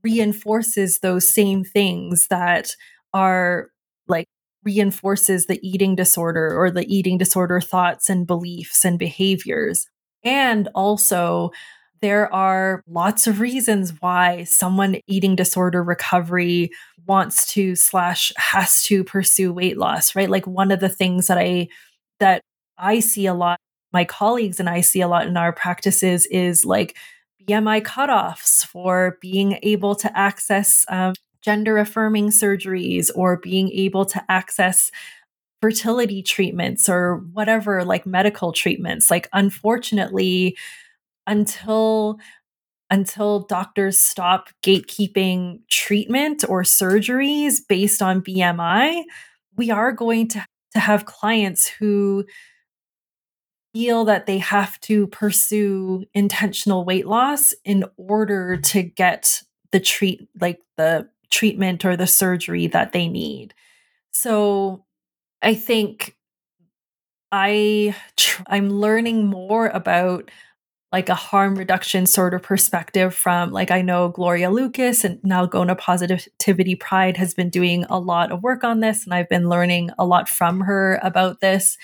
reinforces 0.03 1.01
those 1.01 1.33
same 1.33 1.63
things 1.63 2.27
that 2.29 2.75
are 3.13 3.69
like 4.09 4.27
reinforces 4.65 5.45
the 5.45 5.61
eating 5.63 5.95
disorder 5.95 6.59
or 6.59 6.71
the 6.71 6.87
eating 6.93 7.19
disorder 7.19 7.61
thoughts 7.61 8.09
and 8.09 8.27
beliefs 8.27 8.83
and 8.83 8.99
behaviors. 8.99 9.87
And 10.25 10.69
also, 10.75 11.51
there 12.01 12.33
are 12.33 12.83
lots 12.89 13.27
of 13.27 13.41
reasons 13.41 13.93
why 14.01 14.45
someone 14.45 14.97
eating 15.07 15.37
disorder 15.37 15.83
recovery 15.83 16.71
wants 17.07 17.47
to 17.53 17.75
slash 17.75 18.33
has 18.37 18.83
to 18.83 19.03
pursue 19.05 19.53
weight 19.53 19.79
loss 19.79 20.15
right 20.15 20.31
like 20.31 20.47
one 20.47 20.71
of 20.71 20.81
the 20.81 20.89
things 20.89 21.27
that 21.27 21.39
i 21.39 21.69
that 22.21 22.43
i 22.77 23.01
see 23.01 23.27
a 23.27 23.35
lot 23.35 23.59
my 23.93 24.05
colleagues 24.05 24.61
and 24.61 24.69
i 24.69 24.81
see 24.81 25.01
a 25.01 25.09
lot 25.09 25.27
in 25.27 25.37
our 25.37 25.53
practices 25.53 26.27
is 26.27 26.65
like 26.65 26.97
bmi 27.49 27.83
cutoffs 27.83 28.65
for 28.67 29.17
being 29.21 29.59
able 29.63 29.95
to 29.95 30.17
access 30.17 30.85
um, 30.89 31.15
gender 31.43 31.79
affirming 31.79 32.29
surgeries 32.29 33.11
or 33.15 33.39
being 33.39 33.71
able 33.71 34.05
to 34.05 34.23
access 34.29 34.91
fertility 35.61 36.23
treatments 36.23 36.89
or 36.89 37.17
whatever, 37.33 37.85
like 37.85 38.07
medical 38.07 38.53
treatments. 38.53 39.11
Like, 39.11 39.29
unfortunately, 39.33 40.57
until 41.29 42.19
until 42.91 43.41
doctors 43.41 44.01
stop 44.01 44.49
gatekeeping 44.63 45.61
treatment 45.69 46.43
or 46.49 46.63
surgeries 46.63 47.61
based 47.69 48.01
on 48.01 48.23
BMI, 48.23 49.03
we 49.57 49.71
are 49.71 49.93
going 49.93 50.27
to, 50.29 50.45
to 50.73 50.79
have 50.81 51.05
clients 51.05 51.67
who 51.67 52.25
feel 53.75 54.07
that 54.07 54.25
they 54.25 54.39
have 54.39 54.81
to 54.81 55.07
pursue 55.09 56.05
intentional 56.15 56.85
weight 56.85 57.07
loss 57.07 57.55
in 57.65 57.85
order 57.99 58.57
to 58.57 58.83
get 58.83 59.43
the 59.71 59.81
treat 59.81 60.27
like 60.41 60.61
the 60.79 61.07
treatment 61.31 61.85
or 61.85 61.95
the 61.95 62.07
surgery 62.07 62.67
that 62.67 62.93
they 62.93 63.07
need. 63.07 63.53
So 64.13 64.87
I 65.43 65.55
think 65.55 66.17
I 67.31 67.95
tr- 68.17 68.43
I'm 68.47 68.71
learning 68.71 69.27
more 69.27 69.69
about 69.69 70.31
like 70.93 71.09
a 71.09 71.15
harm 71.15 71.55
reduction 71.55 72.07
sort 72.07 72.33
of 72.33 72.43
perspective 72.43 73.15
from 73.15 73.51
like 73.51 73.71
I 73.71 73.83
know 73.83 74.09
Gloria 74.09 74.51
Lucas 74.51 75.05
and 75.05 75.21
Nalgona 75.23 75.77
Positivity 75.77 76.75
Pride 76.75 77.17
has 77.17 77.35
been 77.35 77.51
doing 77.51 77.85
a 77.91 77.99
lot 77.99 78.33
of 78.33 78.43
work 78.43 78.65
on 78.65 78.81
this 78.81 79.05
and 79.05 79.13
I've 79.13 79.29
been 79.29 79.49
learning 79.49 79.91
a 79.99 80.07
lot 80.07 80.29
from 80.29 80.61
her 80.61 80.99
about 81.03 81.41
this. 81.41 81.77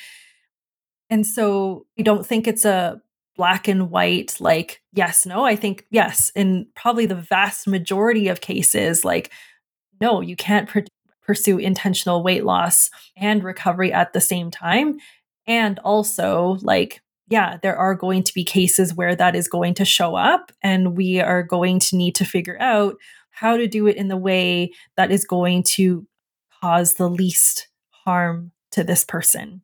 And 1.11 1.27
so 1.27 1.87
I 1.99 2.03
don't 2.03 2.27
think 2.27 2.47
it's 2.47 2.65
a 2.65 3.01
black 3.37 3.67
and 3.67 3.91
white 3.91 4.37
like 4.39 4.81
yes 4.93 5.27
no 5.27 5.45
i 5.45 5.57
think 5.57 5.85
yes 5.91 6.31
in 6.37 6.69
probably 6.77 7.05
the 7.05 7.17
vast 7.17 7.67
majority 7.67 8.29
of 8.29 8.41
cases 8.41 9.05
like 9.05 9.33
no 10.01 10.21
you 10.21 10.37
can't 10.37 10.69
pr- 10.69 10.79
pursue 11.27 11.59
intentional 11.59 12.23
weight 12.23 12.45
loss 12.45 12.91
and 13.17 13.43
recovery 13.43 13.93
at 13.93 14.13
the 14.13 14.21
same 14.21 14.51
time. 14.51 14.99
And 15.47 15.79
also, 15.81 16.59
like, 16.63 17.03
yeah, 17.35 17.57
there 17.63 17.77
are 17.77 17.97
going 17.97 18.23
to 18.23 18.33
be 18.33 18.45
cases 18.45 18.95
where 18.95 19.17
that 19.17 19.35
is 19.35 19.49
going 19.49 19.75
to 19.75 19.85
show 19.85 20.15
up, 20.15 20.53
and 20.63 20.97
we 20.97 21.21
are 21.21 21.43
going 21.43 21.81
to 21.81 21.97
need 21.97 22.15
to 22.15 22.25
figure 22.25 22.57
out 22.61 22.95
how 23.31 23.57
to 23.57 23.67
do 23.67 23.89
it 23.89 23.97
in 23.97 24.07
the 24.07 24.17
way 24.17 24.71
that 24.97 25.11
is 25.11 25.25
going 25.25 25.65
to 25.65 26.07
cause 26.61 26.95
the 26.95 27.11
least 27.11 27.67
harm 27.91 28.53
to 28.71 28.85
this 28.85 29.05
person. 29.05 29.63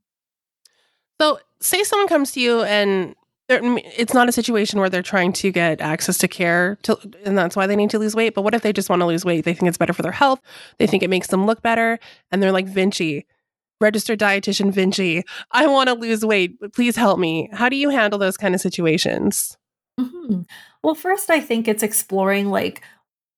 So, 1.20 1.38
say 1.61 1.85
someone 1.85 2.09
comes 2.09 2.33
to 2.33 2.40
you 2.40 2.62
and 2.62 3.14
it's 3.48 4.14
not 4.14 4.28
a 4.28 4.33
situation 4.33 4.80
where 4.80 4.90
they're 4.90 5.00
trying 5.00 5.33
to 5.35 5.52
get 5.52 5.80
access 5.80 6.18
to 6.18 6.28
care 6.28 6.76
to, 6.83 6.98
and 7.24 7.38
that's 7.38 7.54
why 7.54 7.68
they 7.68 7.76
need 7.76 7.90
to 7.90 8.00
lose 8.00 8.16
weight. 8.16 8.35
But 8.35 8.42
what 8.42 8.54
if 8.54 8.62
they 8.62 8.72
just 8.72 8.90
want 8.90 9.00
to 9.00 9.06
lose 9.06 9.24
weight? 9.24 9.44
They 9.44 9.54
think 9.54 9.68
it's 9.68 9.78
better 9.78 9.92
for 9.92 10.02
their 10.02 10.11
health. 10.11 10.40
They 10.78 10.88
think 10.88 11.04
it 11.04 11.11
makes 11.11 11.28
them 11.28 11.46
look 11.46 11.62
better. 11.62 12.00
And 12.33 12.42
they're 12.42 12.52
like, 12.52 12.66
Vincci, 12.66 13.26
registered 13.80 14.18
dietitian 14.18 14.72
Vincci, 14.72 15.22
I 15.50 15.66
want 15.66 15.88
to 15.88 15.94
lose 15.94 16.24
weight. 16.24 16.56
Please 16.72 16.96
help 16.96 17.18
me. 17.18 17.48
How 17.52 17.68
do 17.68 17.76
you 17.76 17.90
handle 17.90 18.18
those 18.18 18.36
kind 18.36 18.54
of 18.54 18.60
situations? 18.60 19.56
Mm-hmm. 19.98 20.42
Well, 20.82 20.94
first, 20.94 21.30
I 21.30 21.40
think 21.40 21.66
it's 21.66 21.82
exploring 21.82 22.50
like, 22.50 22.82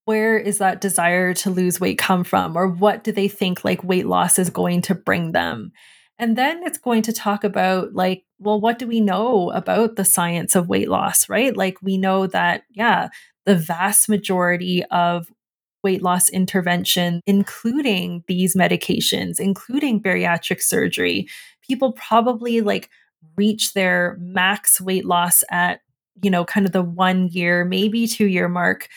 where 0.05 0.37
is 0.37 0.59
that 0.59 0.81
desire 0.81 1.33
to 1.35 1.51
lose 1.51 1.81
weight 1.81 1.99
come 1.99 2.25
from? 2.25 2.57
Or 2.57 2.67
what 2.67 3.05
do 3.05 3.13
they 3.13 3.29
think 3.29 3.65
like 3.65 3.85
weight 3.85 4.07
loss 4.07 4.39
is 4.39 4.51
going 4.51 4.83
to 4.83 4.95
bring 4.95 5.33
them? 5.33 5.73
And 6.19 6.37
then 6.37 6.63
it's 6.65 6.79
going 6.79 7.03
to 7.03 7.13
talk 7.13 7.43
about, 7.43 7.95
like, 7.95 8.25
well, 8.39 8.61
what 8.61 8.79
do 8.79 8.87
we 8.87 9.01
know 9.01 9.51
about 9.51 9.97
the 9.97 10.05
science 10.05 10.55
of 10.55 10.69
weight 10.69 10.89
loss, 10.89 11.29
right? 11.29 11.57
Like, 11.57 11.79
we 11.83 11.99
know 11.99 12.27
that, 12.29 12.63
yeah, 12.71 13.09
the 13.45 13.57
vast 13.57 14.09
majority 14.09 14.85
of 14.91 15.33
weight 15.83 16.03
loss 16.03 16.29
intervention, 16.29 17.21
including 17.27 18.25
these 18.27 18.55
medications, 18.57 19.41
including 19.41 20.03
bariatric 20.03 20.63
surgery, 20.63 21.29
people 21.67 21.93
probably 21.93 22.61
like 22.61 22.89
reach 23.37 23.75
their 23.75 24.17
max 24.21 24.81
weight 24.81 25.05
loss 25.05 25.45
at, 25.51 25.81
you 26.23 26.31
know, 26.31 26.45
kind 26.45 26.67
of 26.67 26.73
the 26.73 26.83
one 26.83 27.29
year, 27.29 27.65
maybe 27.65 28.07
two 28.07 28.27
year 28.27 28.49
mark. 28.49 28.89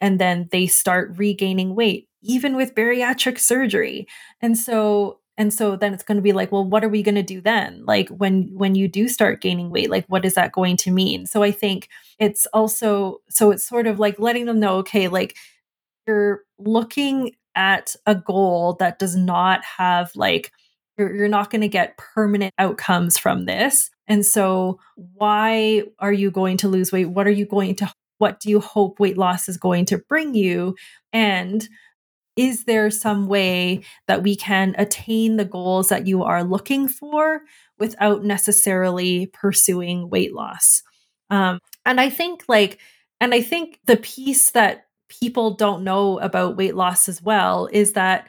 And 0.00 0.18
then 0.18 0.48
they 0.50 0.66
start 0.66 1.14
regaining 1.16 1.74
weight, 1.74 2.08
even 2.22 2.56
with 2.56 2.74
bariatric 2.74 3.38
surgery. 3.38 4.06
And 4.40 4.58
so 4.58 5.20
and 5.38 5.52
so 5.52 5.76
then 5.76 5.94
it's 5.94 6.02
going 6.02 6.16
to 6.16 6.22
be 6.22 6.32
like 6.32 6.52
well 6.52 6.64
what 6.64 6.84
are 6.84 6.88
we 6.88 7.02
going 7.02 7.14
to 7.14 7.22
do 7.22 7.40
then 7.40 7.82
like 7.86 8.08
when 8.10 8.50
when 8.52 8.74
you 8.74 8.86
do 8.86 9.08
start 9.08 9.40
gaining 9.40 9.70
weight 9.70 9.90
like 9.90 10.04
what 10.06 10.24
is 10.24 10.34
that 10.34 10.52
going 10.52 10.76
to 10.76 10.90
mean 10.90 11.26
so 11.26 11.42
i 11.42 11.50
think 11.50 11.88
it's 12.18 12.46
also 12.52 13.20
so 13.28 13.50
it's 13.50 13.64
sort 13.64 13.86
of 13.86 13.98
like 13.98 14.18
letting 14.18 14.46
them 14.46 14.60
know 14.60 14.76
okay 14.76 15.08
like 15.08 15.36
you're 16.06 16.42
looking 16.58 17.32
at 17.54 17.94
a 18.06 18.14
goal 18.14 18.74
that 18.80 18.98
does 18.98 19.14
not 19.14 19.64
have 19.64 20.10
like 20.14 20.52
you're, 20.96 21.14
you're 21.14 21.28
not 21.28 21.50
going 21.50 21.60
to 21.60 21.68
get 21.68 21.96
permanent 21.96 22.52
outcomes 22.58 23.18
from 23.18 23.44
this 23.44 23.90
and 24.08 24.26
so 24.26 24.78
why 24.96 25.84
are 25.98 26.12
you 26.12 26.30
going 26.30 26.58
to 26.58 26.68
lose 26.68 26.92
weight? 26.92 27.06
What 27.06 27.26
are 27.26 27.30
you 27.30 27.46
going 27.46 27.76
to 27.76 27.92
what 28.18 28.40
do 28.40 28.50
you 28.50 28.60
hope 28.60 29.00
weight 29.00 29.18
loss 29.18 29.48
is 29.48 29.56
going 29.56 29.86
to 29.86 29.98
bring 29.98 30.34
you? 30.34 30.76
And 31.12 31.66
is 32.36 32.64
there 32.64 32.90
some 32.90 33.26
way 33.26 33.82
that 34.06 34.22
we 34.22 34.36
can 34.36 34.74
attain 34.78 35.38
the 35.38 35.44
goals 35.44 35.88
that 35.88 36.06
you 36.06 36.22
are 36.22 36.44
looking 36.44 36.88
for 36.88 37.40
without 37.78 38.22
necessarily 38.22 39.26
pursuing 39.32 40.08
weight 40.08 40.34
loss? 40.34 40.82
Um, 41.30 41.58
and 41.86 42.00
i 42.00 42.10
think 42.10 42.44
like 42.48 42.78
and 43.20 43.34
i 43.34 43.40
think 43.40 43.78
the 43.86 43.96
piece 43.96 44.50
that 44.50 44.84
people 45.20 45.54
don't 45.54 45.84
know 45.84 46.18
about 46.20 46.56
weight 46.56 46.74
loss 46.74 47.08
as 47.08 47.22
well 47.22 47.68
is 47.72 47.92
that 47.92 48.28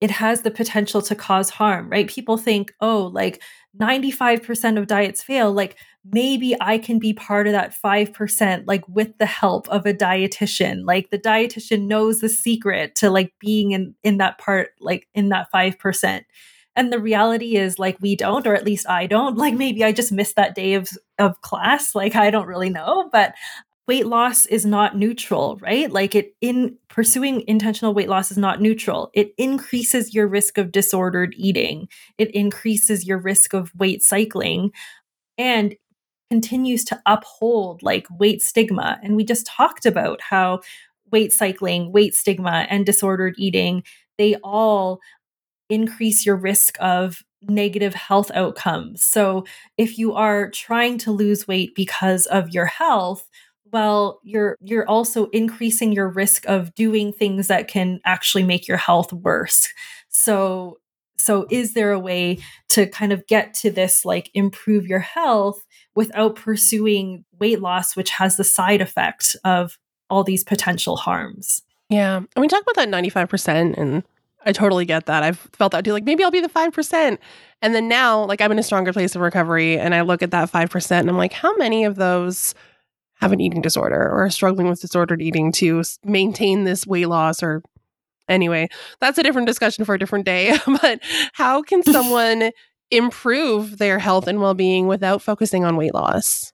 it 0.00 0.10
has 0.10 0.42
the 0.42 0.50
potential 0.50 1.00
to 1.00 1.14
cause 1.14 1.50
harm 1.50 1.88
right 1.88 2.08
people 2.08 2.36
think 2.36 2.72
oh 2.80 3.10
like 3.12 3.40
95% 3.80 4.78
of 4.78 4.86
diets 4.86 5.22
fail 5.22 5.52
like 5.52 5.76
maybe 6.04 6.56
I 6.60 6.78
can 6.78 6.98
be 6.98 7.12
part 7.12 7.46
of 7.46 7.52
that 7.52 7.74
5%, 7.74 8.64
like 8.66 8.86
with 8.88 9.16
the 9.18 9.26
help 9.26 9.68
of 9.68 9.86
a 9.86 9.94
dietitian. 9.94 10.84
Like 10.84 11.10
the 11.10 11.18
dietitian 11.18 11.86
knows 11.86 12.20
the 12.20 12.28
secret 12.28 12.94
to 12.96 13.10
like 13.10 13.32
being 13.38 13.72
in, 13.72 13.94
in 14.02 14.16
that 14.18 14.38
part, 14.38 14.70
like 14.80 15.06
in 15.14 15.28
that 15.28 15.48
5%. 15.54 16.22
And 16.74 16.92
the 16.92 16.98
reality 16.98 17.56
is 17.56 17.78
like 17.78 17.98
we 18.00 18.16
don't, 18.16 18.46
or 18.46 18.54
at 18.54 18.64
least 18.64 18.88
I 18.88 19.06
don't. 19.06 19.36
Like 19.36 19.54
maybe 19.54 19.84
I 19.84 19.92
just 19.92 20.10
missed 20.10 20.36
that 20.36 20.54
day 20.54 20.74
of, 20.74 20.88
of 21.18 21.40
class. 21.42 21.94
Like 21.94 22.16
I 22.16 22.30
don't 22.30 22.48
really 22.48 22.70
know. 22.70 23.08
But 23.12 23.34
weight 23.88 24.06
loss 24.06 24.46
is 24.46 24.64
not 24.64 24.96
neutral, 24.96 25.58
right? 25.60 25.90
Like 25.90 26.14
it 26.14 26.34
in 26.40 26.76
pursuing 26.88 27.42
intentional 27.48 27.94
weight 27.94 28.08
loss 28.08 28.30
is 28.30 28.38
not 28.38 28.60
neutral. 28.60 29.10
It 29.12 29.34
increases 29.38 30.14
your 30.14 30.28
risk 30.28 30.56
of 30.56 30.72
disordered 30.72 31.34
eating. 31.36 31.88
It 32.16 32.30
increases 32.30 33.06
your 33.06 33.18
risk 33.18 33.54
of 33.54 33.72
weight 33.76 34.02
cycling 34.02 34.70
and 35.36 35.74
continues 36.30 36.84
to 36.84 37.02
uphold 37.06 37.82
like 37.82 38.06
weight 38.18 38.40
stigma. 38.40 38.98
And 39.02 39.16
we 39.16 39.24
just 39.24 39.46
talked 39.46 39.84
about 39.84 40.20
how 40.20 40.60
weight 41.10 41.32
cycling, 41.32 41.92
weight 41.92 42.14
stigma, 42.14 42.66
and 42.70 42.86
disordered 42.86 43.34
eating, 43.36 43.82
they 44.16 44.36
all 44.36 45.00
increase 45.68 46.24
your 46.24 46.36
risk 46.36 46.76
of 46.80 47.22
negative 47.42 47.94
health 47.94 48.30
outcomes. 48.34 49.04
So 49.04 49.44
if 49.76 49.98
you 49.98 50.14
are 50.14 50.50
trying 50.50 50.98
to 50.98 51.10
lose 51.10 51.48
weight 51.48 51.74
because 51.74 52.26
of 52.26 52.50
your 52.50 52.66
health, 52.66 53.28
well 53.72 54.20
you're 54.22 54.56
you're 54.60 54.88
also 54.88 55.26
increasing 55.26 55.92
your 55.92 56.08
risk 56.08 56.44
of 56.48 56.74
doing 56.74 57.12
things 57.12 57.48
that 57.48 57.68
can 57.68 58.00
actually 58.04 58.42
make 58.42 58.68
your 58.68 58.76
health 58.76 59.12
worse. 59.12 59.68
So 60.08 60.78
so 61.18 61.46
is 61.50 61.74
there 61.74 61.92
a 61.92 62.00
way 62.00 62.38
to 62.70 62.86
kind 62.86 63.12
of 63.12 63.26
get 63.26 63.54
to 63.54 63.70
this 63.70 64.04
like 64.04 64.30
improve 64.34 64.86
your 64.86 64.98
health 65.00 65.64
without 65.94 66.36
pursuing 66.36 67.24
weight 67.38 67.60
loss, 67.60 67.96
which 67.96 68.10
has 68.10 68.36
the 68.36 68.44
side 68.44 68.80
effect 68.80 69.36
of 69.44 69.78
all 70.12 70.24
these 70.24 70.44
potential 70.44 70.96
harms. 70.96 71.62
Yeah. 71.88 72.16
And 72.16 72.28
we 72.36 72.48
talk 72.48 72.62
about 72.62 72.76
that 72.76 72.88
95%, 72.88 73.78
and 73.78 74.02
I 74.44 74.52
totally 74.52 74.84
get 74.84 75.06
that. 75.06 75.22
I've 75.22 75.38
felt 75.52 75.72
that 75.72 75.84
too. 75.84 75.92
Like, 75.92 76.04
maybe 76.04 76.24
I'll 76.24 76.30
be 76.30 76.40
the 76.40 76.48
5%. 76.48 77.18
And 77.62 77.74
then 77.74 77.88
now, 77.88 78.24
like, 78.24 78.40
I'm 78.40 78.52
in 78.52 78.58
a 78.58 78.62
stronger 78.62 78.92
place 78.92 79.14
of 79.14 79.22
recovery, 79.22 79.78
and 79.78 79.94
I 79.94 80.02
look 80.02 80.22
at 80.22 80.30
that 80.30 80.50
5%, 80.50 80.90
and 80.90 81.08
I'm 81.08 81.16
like, 81.16 81.32
how 81.32 81.54
many 81.56 81.84
of 81.84 81.96
those 81.96 82.54
have 83.22 83.32
an 83.32 83.40
eating 83.40 83.62
disorder 83.62 83.96
or 83.96 84.24
are 84.24 84.30
struggling 84.30 84.68
with 84.68 84.80
disordered 84.80 85.22
eating 85.22 85.52
to 85.52 85.82
maintain 86.04 86.64
this 86.64 86.86
weight 86.86 87.06
loss 87.06 87.42
or 87.42 87.62
anyway 88.28 88.68
that's 89.00 89.18
a 89.18 89.22
different 89.22 89.46
discussion 89.46 89.84
for 89.84 89.94
a 89.94 89.98
different 89.98 90.24
day 90.24 90.56
but 90.82 91.00
how 91.32 91.62
can 91.62 91.82
someone 91.84 92.50
improve 92.92 93.78
their 93.78 93.98
health 93.98 94.28
and 94.28 94.40
well 94.40 94.54
being 94.54 94.86
without 94.86 95.22
focusing 95.22 95.64
on 95.64 95.76
weight 95.76 95.94
loss? 95.94 96.52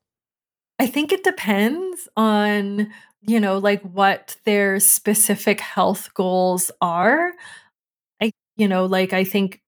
I 0.78 0.86
think 0.86 1.12
it 1.12 1.24
depends 1.24 2.08
on, 2.16 2.92
you 3.20 3.40
know, 3.40 3.58
like 3.58 3.82
what 3.82 4.36
their 4.44 4.78
specific 4.78 5.60
health 5.60 6.14
goals 6.14 6.70
are. 6.80 7.32
I, 8.22 8.30
you 8.56 8.68
know, 8.68 8.86
like 8.86 9.12
I 9.12 9.24
think 9.24 9.60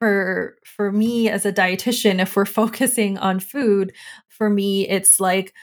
for 0.00 0.56
for 0.64 0.90
me 0.90 1.28
as 1.28 1.46
a 1.46 1.52
dietitian 1.52 2.20
if 2.20 2.34
we're 2.34 2.44
focusing 2.62 3.16
on 3.18 3.38
food 3.38 3.92
for 4.28 4.50
me 4.50 4.88
it's 4.88 5.20
like 5.20 5.54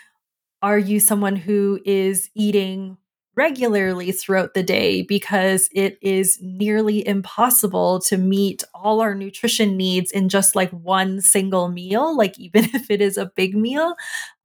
are 0.61 0.77
you 0.77 0.99
someone 0.99 1.35
who 1.35 1.79
is 1.85 2.29
eating 2.35 2.97
regularly 3.35 4.11
throughout 4.11 4.53
the 4.53 4.61
day 4.63 5.01
because 5.01 5.69
it 5.73 5.97
is 6.01 6.37
nearly 6.41 7.07
impossible 7.07 7.99
to 8.01 8.17
meet 8.17 8.63
all 8.73 8.99
our 9.01 9.15
nutrition 9.15 9.77
needs 9.77 10.11
in 10.11 10.27
just 10.27 10.55
like 10.55 10.69
one 10.71 11.21
single 11.21 11.69
meal, 11.69 12.15
like 12.15 12.37
even 12.39 12.65
if 12.73 12.91
it 12.91 13.01
is 13.01 13.17
a 13.17 13.31
big 13.35 13.55
meal. 13.55 13.95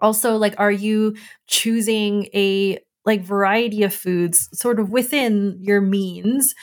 Also, 0.01 0.37
like, 0.37 0.55
are 0.59 0.71
you 0.73 1.17
choosing 1.49 2.27
a 2.35 2.79
like 3.05 3.23
variety 3.23 3.83
of 3.83 3.95
foods 3.95 4.49
sort 4.53 4.81
of 4.81 4.91
within 4.91 5.57
your 5.61 5.81
means? 5.81 6.55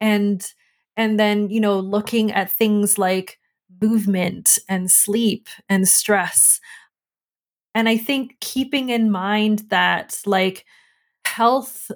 And 0.00 0.44
and 0.96 1.18
then, 1.18 1.50
you 1.50 1.60
know, 1.60 1.78
looking 1.78 2.30
at 2.32 2.50
things 2.50 2.98
like 2.98 3.38
movement 3.82 4.58
and 4.68 4.90
sleep 4.90 5.48
and 5.68 5.88
stress. 5.88 6.60
And 7.74 7.88
I 7.88 7.96
think 7.96 8.36
keeping 8.40 8.90
in 8.90 9.10
mind 9.10 9.64
that, 9.70 10.20
like, 10.26 10.64
health 11.24 11.90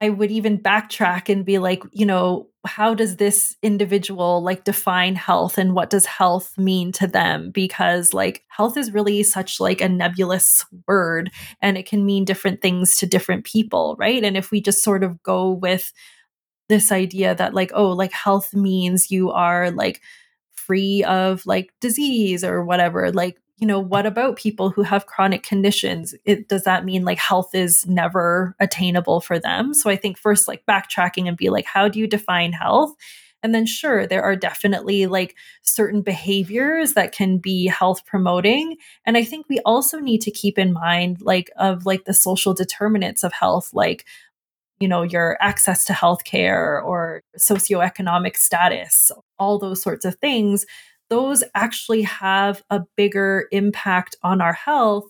I 0.00 0.10
would 0.10 0.30
even 0.30 0.58
backtrack 0.58 1.28
and 1.28 1.44
be 1.44 1.58
like, 1.58 1.82
you 1.90 2.06
know, 2.06 2.48
how 2.64 2.94
does 2.94 3.16
this 3.16 3.56
individual 3.62 4.42
like 4.42 4.62
define 4.62 5.16
health 5.16 5.58
and 5.58 5.74
what 5.74 5.90
does 5.90 6.06
health 6.06 6.56
mean 6.56 6.92
to 6.92 7.08
them? 7.08 7.50
Because 7.50 8.14
like 8.14 8.44
health 8.48 8.76
is 8.76 8.92
really 8.92 9.22
such 9.24 9.58
like 9.58 9.80
a 9.80 9.88
nebulous 9.88 10.64
word 10.86 11.30
and 11.60 11.76
it 11.76 11.86
can 11.86 12.06
mean 12.06 12.24
different 12.24 12.62
things 12.62 12.94
to 12.96 13.06
different 13.06 13.44
people, 13.44 13.96
right? 13.98 14.22
And 14.22 14.36
if 14.36 14.52
we 14.52 14.60
just 14.60 14.84
sort 14.84 15.02
of 15.02 15.20
go 15.24 15.50
with 15.50 15.92
this 16.68 16.92
idea 16.92 17.34
that 17.34 17.54
like, 17.54 17.72
oh, 17.74 17.90
like 17.90 18.12
health 18.12 18.54
means 18.54 19.10
you 19.10 19.30
are 19.32 19.70
like 19.72 20.00
free 20.52 21.02
of 21.04 21.44
like 21.44 21.72
disease 21.80 22.44
or 22.44 22.64
whatever, 22.64 23.10
like 23.10 23.38
you 23.58 23.66
know, 23.66 23.80
what 23.80 24.06
about 24.06 24.36
people 24.36 24.70
who 24.70 24.82
have 24.82 25.06
chronic 25.06 25.42
conditions? 25.42 26.14
It, 26.24 26.48
does 26.48 26.62
that 26.62 26.84
mean 26.84 27.04
like 27.04 27.18
health 27.18 27.54
is 27.54 27.84
never 27.86 28.54
attainable 28.60 29.20
for 29.20 29.38
them? 29.38 29.74
So 29.74 29.90
I 29.90 29.96
think 29.96 30.16
first, 30.16 30.46
like 30.46 30.64
backtracking 30.66 31.26
and 31.26 31.36
be 31.36 31.50
like, 31.50 31.64
how 31.64 31.88
do 31.88 31.98
you 31.98 32.06
define 32.06 32.52
health? 32.52 32.94
And 33.42 33.54
then, 33.54 33.66
sure, 33.66 34.06
there 34.06 34.22
are 34.22 34.36
definitely 34.36 35.06
like 35.06 35.36
certain 35.62 36.02
behaviors 36.02 36.94
that 36.94 37.12
can 37.12 37.38
be 37.38 37.66
health 37.66 38.04
promoting. 38.04 38.76
And 39.04 39.16
I 39.16 39.24
think 39.24 39.46
we 39.48 39.60
also 39.60 39.98
need 39.98 40.22
to 40.22 40.30
keep 40.30 40.58
in 40.58 40.72
mind, 40.72 41.20
like, 41.20 41.50
of 41.56 41.84
like 41.86 42.04
the 42.04 42.14
social 42.14 42.54
determinants 42.54 43.22
of 43.24 43.32
health, 43.32 43.70
like, 43.72 44.04
you 44.80 44.88
know, 44.88 45.02
your 45.02 45.36
access 45.40 45.84
to 45.86 45.92
healthcare 45.92 46.82
or 46.84 47.22
socioeconomic 47.36 48.36
status, 48.36 49.10
all 49.38 49.58
those 49.58 49.82
sorts 49.82 50.04
of 50.04 50.14
things 50.16 50.64
those 51.10 51.42
actually 51.54 52.02
have 52.02 52.62
a 52.70 52.80
bigger 52.96 53.48
impact 53.50 54.16
on 54.22 54.40
our 54.40 54.52
health 54.52 55.04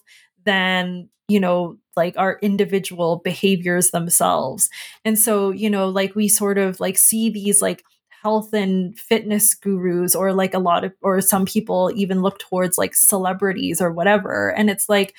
than 0.45 1.09
you 1.29 1.41
know 1.41 1.77
like 1.97 2.15
our 2.17 2.39
individual 2.43 3.17
behaviors 3.25 3.91
themselves. 3.91 4.71
And 5.05 5.19
so 5.19 5.51
you 5.51 5.69
know 5.71 5.89
like 5.89 6.15
we 6.15 6.29
sort 6.29 6.59
of 6.59 6.81
like 6.81 6.99
see 6.99 7.31
these 7.31 7.61
like 7.61 7.83
health 8.23 8.53
and 8.53 8.99
fitness 8.99 9.55
gurus 9.55 10.15
or 10.15 10.33
like 10.33 10.55
a 10.55 10.59
lot 10.59 10.85
of 10.85 10.93
or 11.03 11.21
some 11.21 11.45
people 11.45 11.91
even 11.95 12.23
look 12.23 12.39
towards 12.39 12.79
like 12.79 12.95
celebrities 12.95 13.81
or 13.81 13.93
whatever. 13.93 14.51
And 14.51 14.71
it's 14.71 14.89
like 14.89 15.15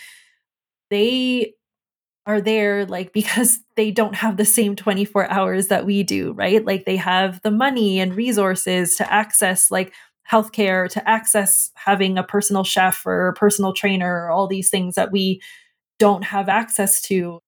they 0.89 1.53
are 2.25 2.41
there 2.41 2.85
like 2.85 3.13
because 3.19 3.59
they 3.75 3.91
don't 3.91 4.15
have 4.15 4.37
the 4.37 4.45
same 4.45 4.75
24 4.75 5.29
hours 5.29 5.67
that 5.67 5.85
we 5.85 6.03
do 6.03 6.33
right? 6.33 6.65
Like 6.65 6.85
they 6.85 6.97
have 6.97 7.41
the 7.41 7.51
money 7.51 7.99
and 7.99 8.15
resources 8.15 8.95
to 8.97 9.13
access 9.13 9.71
like 9.71 9.93
healthcare 10.31 10.89
to 10.89 11.09
access 11.09 11.71
having 11.75 12.17
a 12.17 12.23
personal 12.23 12.63
chef 12.63 13.05
or 13.05 13.29
a 13.29 13.33
personal 13.33 13.73
trainer 13.73 14.25
or 14.25 14.31
all 14.31 14.47
these 14.47 14.69
things 14.69 14.95
that 14.95 15.11
we 15.11 15.41
don't 15.97 16.23
have 16.23 16.49
access 16.49 17.01
to 17.01 17.39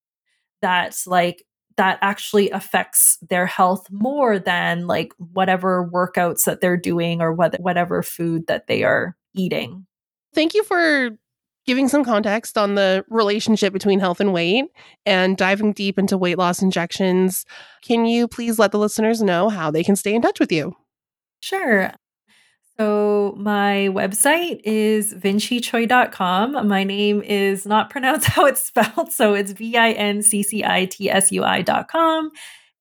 that 0.62 1.00
like 1.06 1.46
that 1.78 1.98
actually 2.02 2.50
affects 2.52 3.18
their 3.30 3.46
health 3.46 3.88
more 3.90 4.38
than 4.38 4.88
like 4.88 5.14
whatever 5.18 5.90
workouts 5.92 6.44
that 6.44 6.62
they're 6.62 6.78
doing 6.78 7.22
or 7.22 7.34
what, 7.34 7.60
whatever 7.60 8.04
food 8.04 8.46
that 8.48 8.68
they 8.68 8.84
are 8.84 9.16
eating. 9.34 9.86
Thank 10.34 10.54
you 10.54 10.64
for 10.64 11.12
giving 11.66 11.88
some 11.88 12.04
context 12.04 12.58
on 12.58 12.76
the 12.76 13.06
relationship 13.10 13.72
between 13.72 14.00
health 14.00 14.20
and 14.20 14.34
weight 14.34 14.66
and 15.06 15.38
diving 15.38 15.74
deep 15.74 15.98
into 15.98 16.18
weight 16.18 16.38
loss 16.38 16.62
injections. 16.62 17.46
Can 17.82 18.06
you 18.06 18.28
please 18.28 18.60
let 18.60 18.72
the 18.72 18.80
listeners 18.80 19.22
know 19.22 19.50
how 19.50 19.72
they 19.72 19.84
can 19.84 19.96
stay 19.96 20.14
in 20.14 20.22
touch 20.22 20.40
with 20.40 20.52
you? 20.52 20.74
Sure. 21.40 21.92
So 22.82 23.36
my 23.38 23.90
website 23.92 24.62
is 24.64 25.14
vinccitsui.com. 25.14 26.68
My 26.68 26.84
name 26.84 27.22
is 27.22 27.68
not 27.68 27.92
pronounced 27.92 28.26
how 28.30 28.48
it's 28.48 28.64
spelled, 28.64 29.12
so 29.12 29.36
it's 29.36 29.52
V-I-N-C-C-I-T-S-U-I.com. 29.52 32.32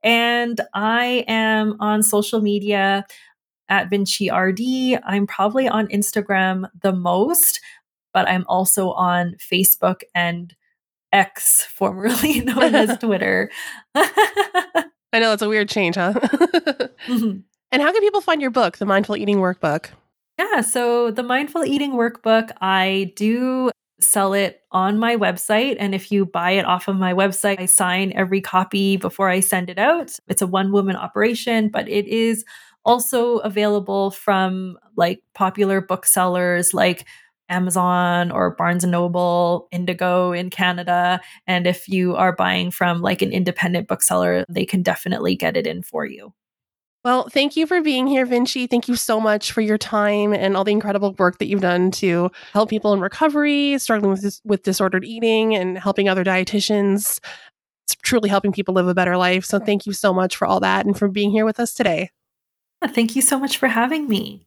And 0.02 0.60
I 0.72 1.24
am 1.28 1.76
on 1.80 2.02
social 2.02 2.40
media 2.40 3.04
at 3.68 3.90
VincciRD. 3.90 4.98
I'm 5.04 5.26
probably 5.26 5.68
on 5.68 5.86
Instagram 5.88 6.70
the 6.80 6.94
most, 6.94 7.60
but 8.14 8.26
I'm 8.26 8.46
also 8.48 8.92
on 8.92 9.34
Facebook 9.34 10.00
and 10.14 10.56
X, 11.12 11.66
formerly 11.66 12.40
known 12.40 12.74
as 12.74 12.96
Twitter. 13.00 13.50
I 13.94 14.88
know 15.12 15.34
it's 15.34 15.42
a 15.42 15.48
weird 15.50 15.68
change, 15.68 15.96
huh? 15.96 16.14
mm-hmm. 16.14 17.40
And 17.72 17.82
how 17.82 17.92
can 17.92 18.00
people 18.00 18.20
find 18.20 18.40
your 18.40 18.50
book, 18.50 18.78
The 18.78 18.86
Mindful 18.86 19.16
Eating 19.16 19.36
Workbook? 19.36 19.90
Yeah, 20.38 20.60
so 20.62 21.10
the 21.10 21.22
Mindful 21.22 21.64
Eating 21.64 21.92
Workbook, 21.92 22.50
I 22.60 23.12
do 23.14 23.70
sell 24.00 24.32
it 24.32 24.62
on 24.72 24.98
my 24.98 25.16
website. 25.16 25.76
And 25.78 25.94
if 25.94 26.10
you 26.10 26.26
buy 26.26 26.52
it 26.52 26.64
off 26.64 26.88
of 26.88 26.96
my 26.96 27.12
website, 27.12 27.60
I 27.60 27.66
sign 27.66 28.12
every 28.14 28.40
copy 28.40 28.96
before 28.96 29.28
I 29.28 29.40
send 29.40 29.70
it 29.70 29.78
out. 29.78 30.18
It's 30.28 30.42
a 30.42 30.46
one 30.46 30.72
woman 30.72 30.96
operation, 30.96 31.68
but 31.68 31.88
it 31.88 32.08
is 32.08 32.44
also 32.84 33.38
available 33.38 34.10
from 34.10 34.78
like 34.96 35.22
popular 35.34 35.80
booksellers 35.80 36.72
like 36.72 37.06
Amazon 37.50 38.30
or 38.30 38.54
Barnes 38.54 38.84
and 38.84 38.92
Noble, 38.92 39.68
Indigo 39.70 40.32
in 40.32 40.50
Canada. 40.50 41.20
And 41.46 41.66
if 41.66 41.88
you 41.88 42.16
are 42.16 42.34
buying 42.34 42.70
from 42.70 43.02
like 43.02 43.22
an 43.22 43.32
independent 43.32 43.86
bookseller, 43.86 44.44
they 44.48 44.64
can 44.64 44.82
definitely 44.82 45.36
get 45.36 45.56
it 45.56 45.66
in 45.66 45.82
for 45.82 46.06
you. 46.06 46.32
Well, 47.02 47.28
thank 47.30 47.56
you 47.56 47.66
for 47.66 47.80
being 47.80 48.06
here, 48.06 48.26
Vincci. 48.26 48.68
Thank 48.68 48.86
you 48.86 48.94
so 48.94 49.20
much 49.20 49.52
for 49.52 49.62
your 49.62 49.78
time 49.78 50.34
and 50.34 50.54
all 50.54 50.64
the 50.64 50.72
incredible 50.72 51.14
work 51.14 51.38
that 51.38 51.46
you've 51.46 51.62
done 51.62 51.90
to 51.92 52.30
help 52.52 52.68
people 52.68 52.92
in 52.92 53.00
recovery, 53.00 53.78
struggling 53.78 54.10
with 54.10 54.20
this, 54.20 54.42
with 54.44 54.62
disordered 54.62 55.04
eating, 55.04 55.54
and 55.54 55.78
helping 55.78 56.10
other 56.10 56.24
dietitians. 56.24 57.18
It's 57.86 57.96
truly 58.02 58.28
helping 58.28 58.52
people 58.52 58.74
live 58.74 58.86
a 58.86 58.94
better 58.94 59.16
life. 59.16 59.46
So, 59.46 59.58
thank 59.58 59.86
you 59.86 59.94
so 59.94 60.12
much 60.12 60.36
for 60.36 60.46
all 60.46 60.60
that 60.60 60.84
and 60.84 60.96
for 60.96 61.08
being 61.08 61.30
here 61.30 61.46
with 61.46 61.58
us 61.58 61.72
today. 61.72 62.10
Thank 62.86 63.16
you 63.16 63.22
so 63.22 63.38
much 63.38 63.56
for 63.56 63.68
having 63.68 64.06
me. 64.06 64.46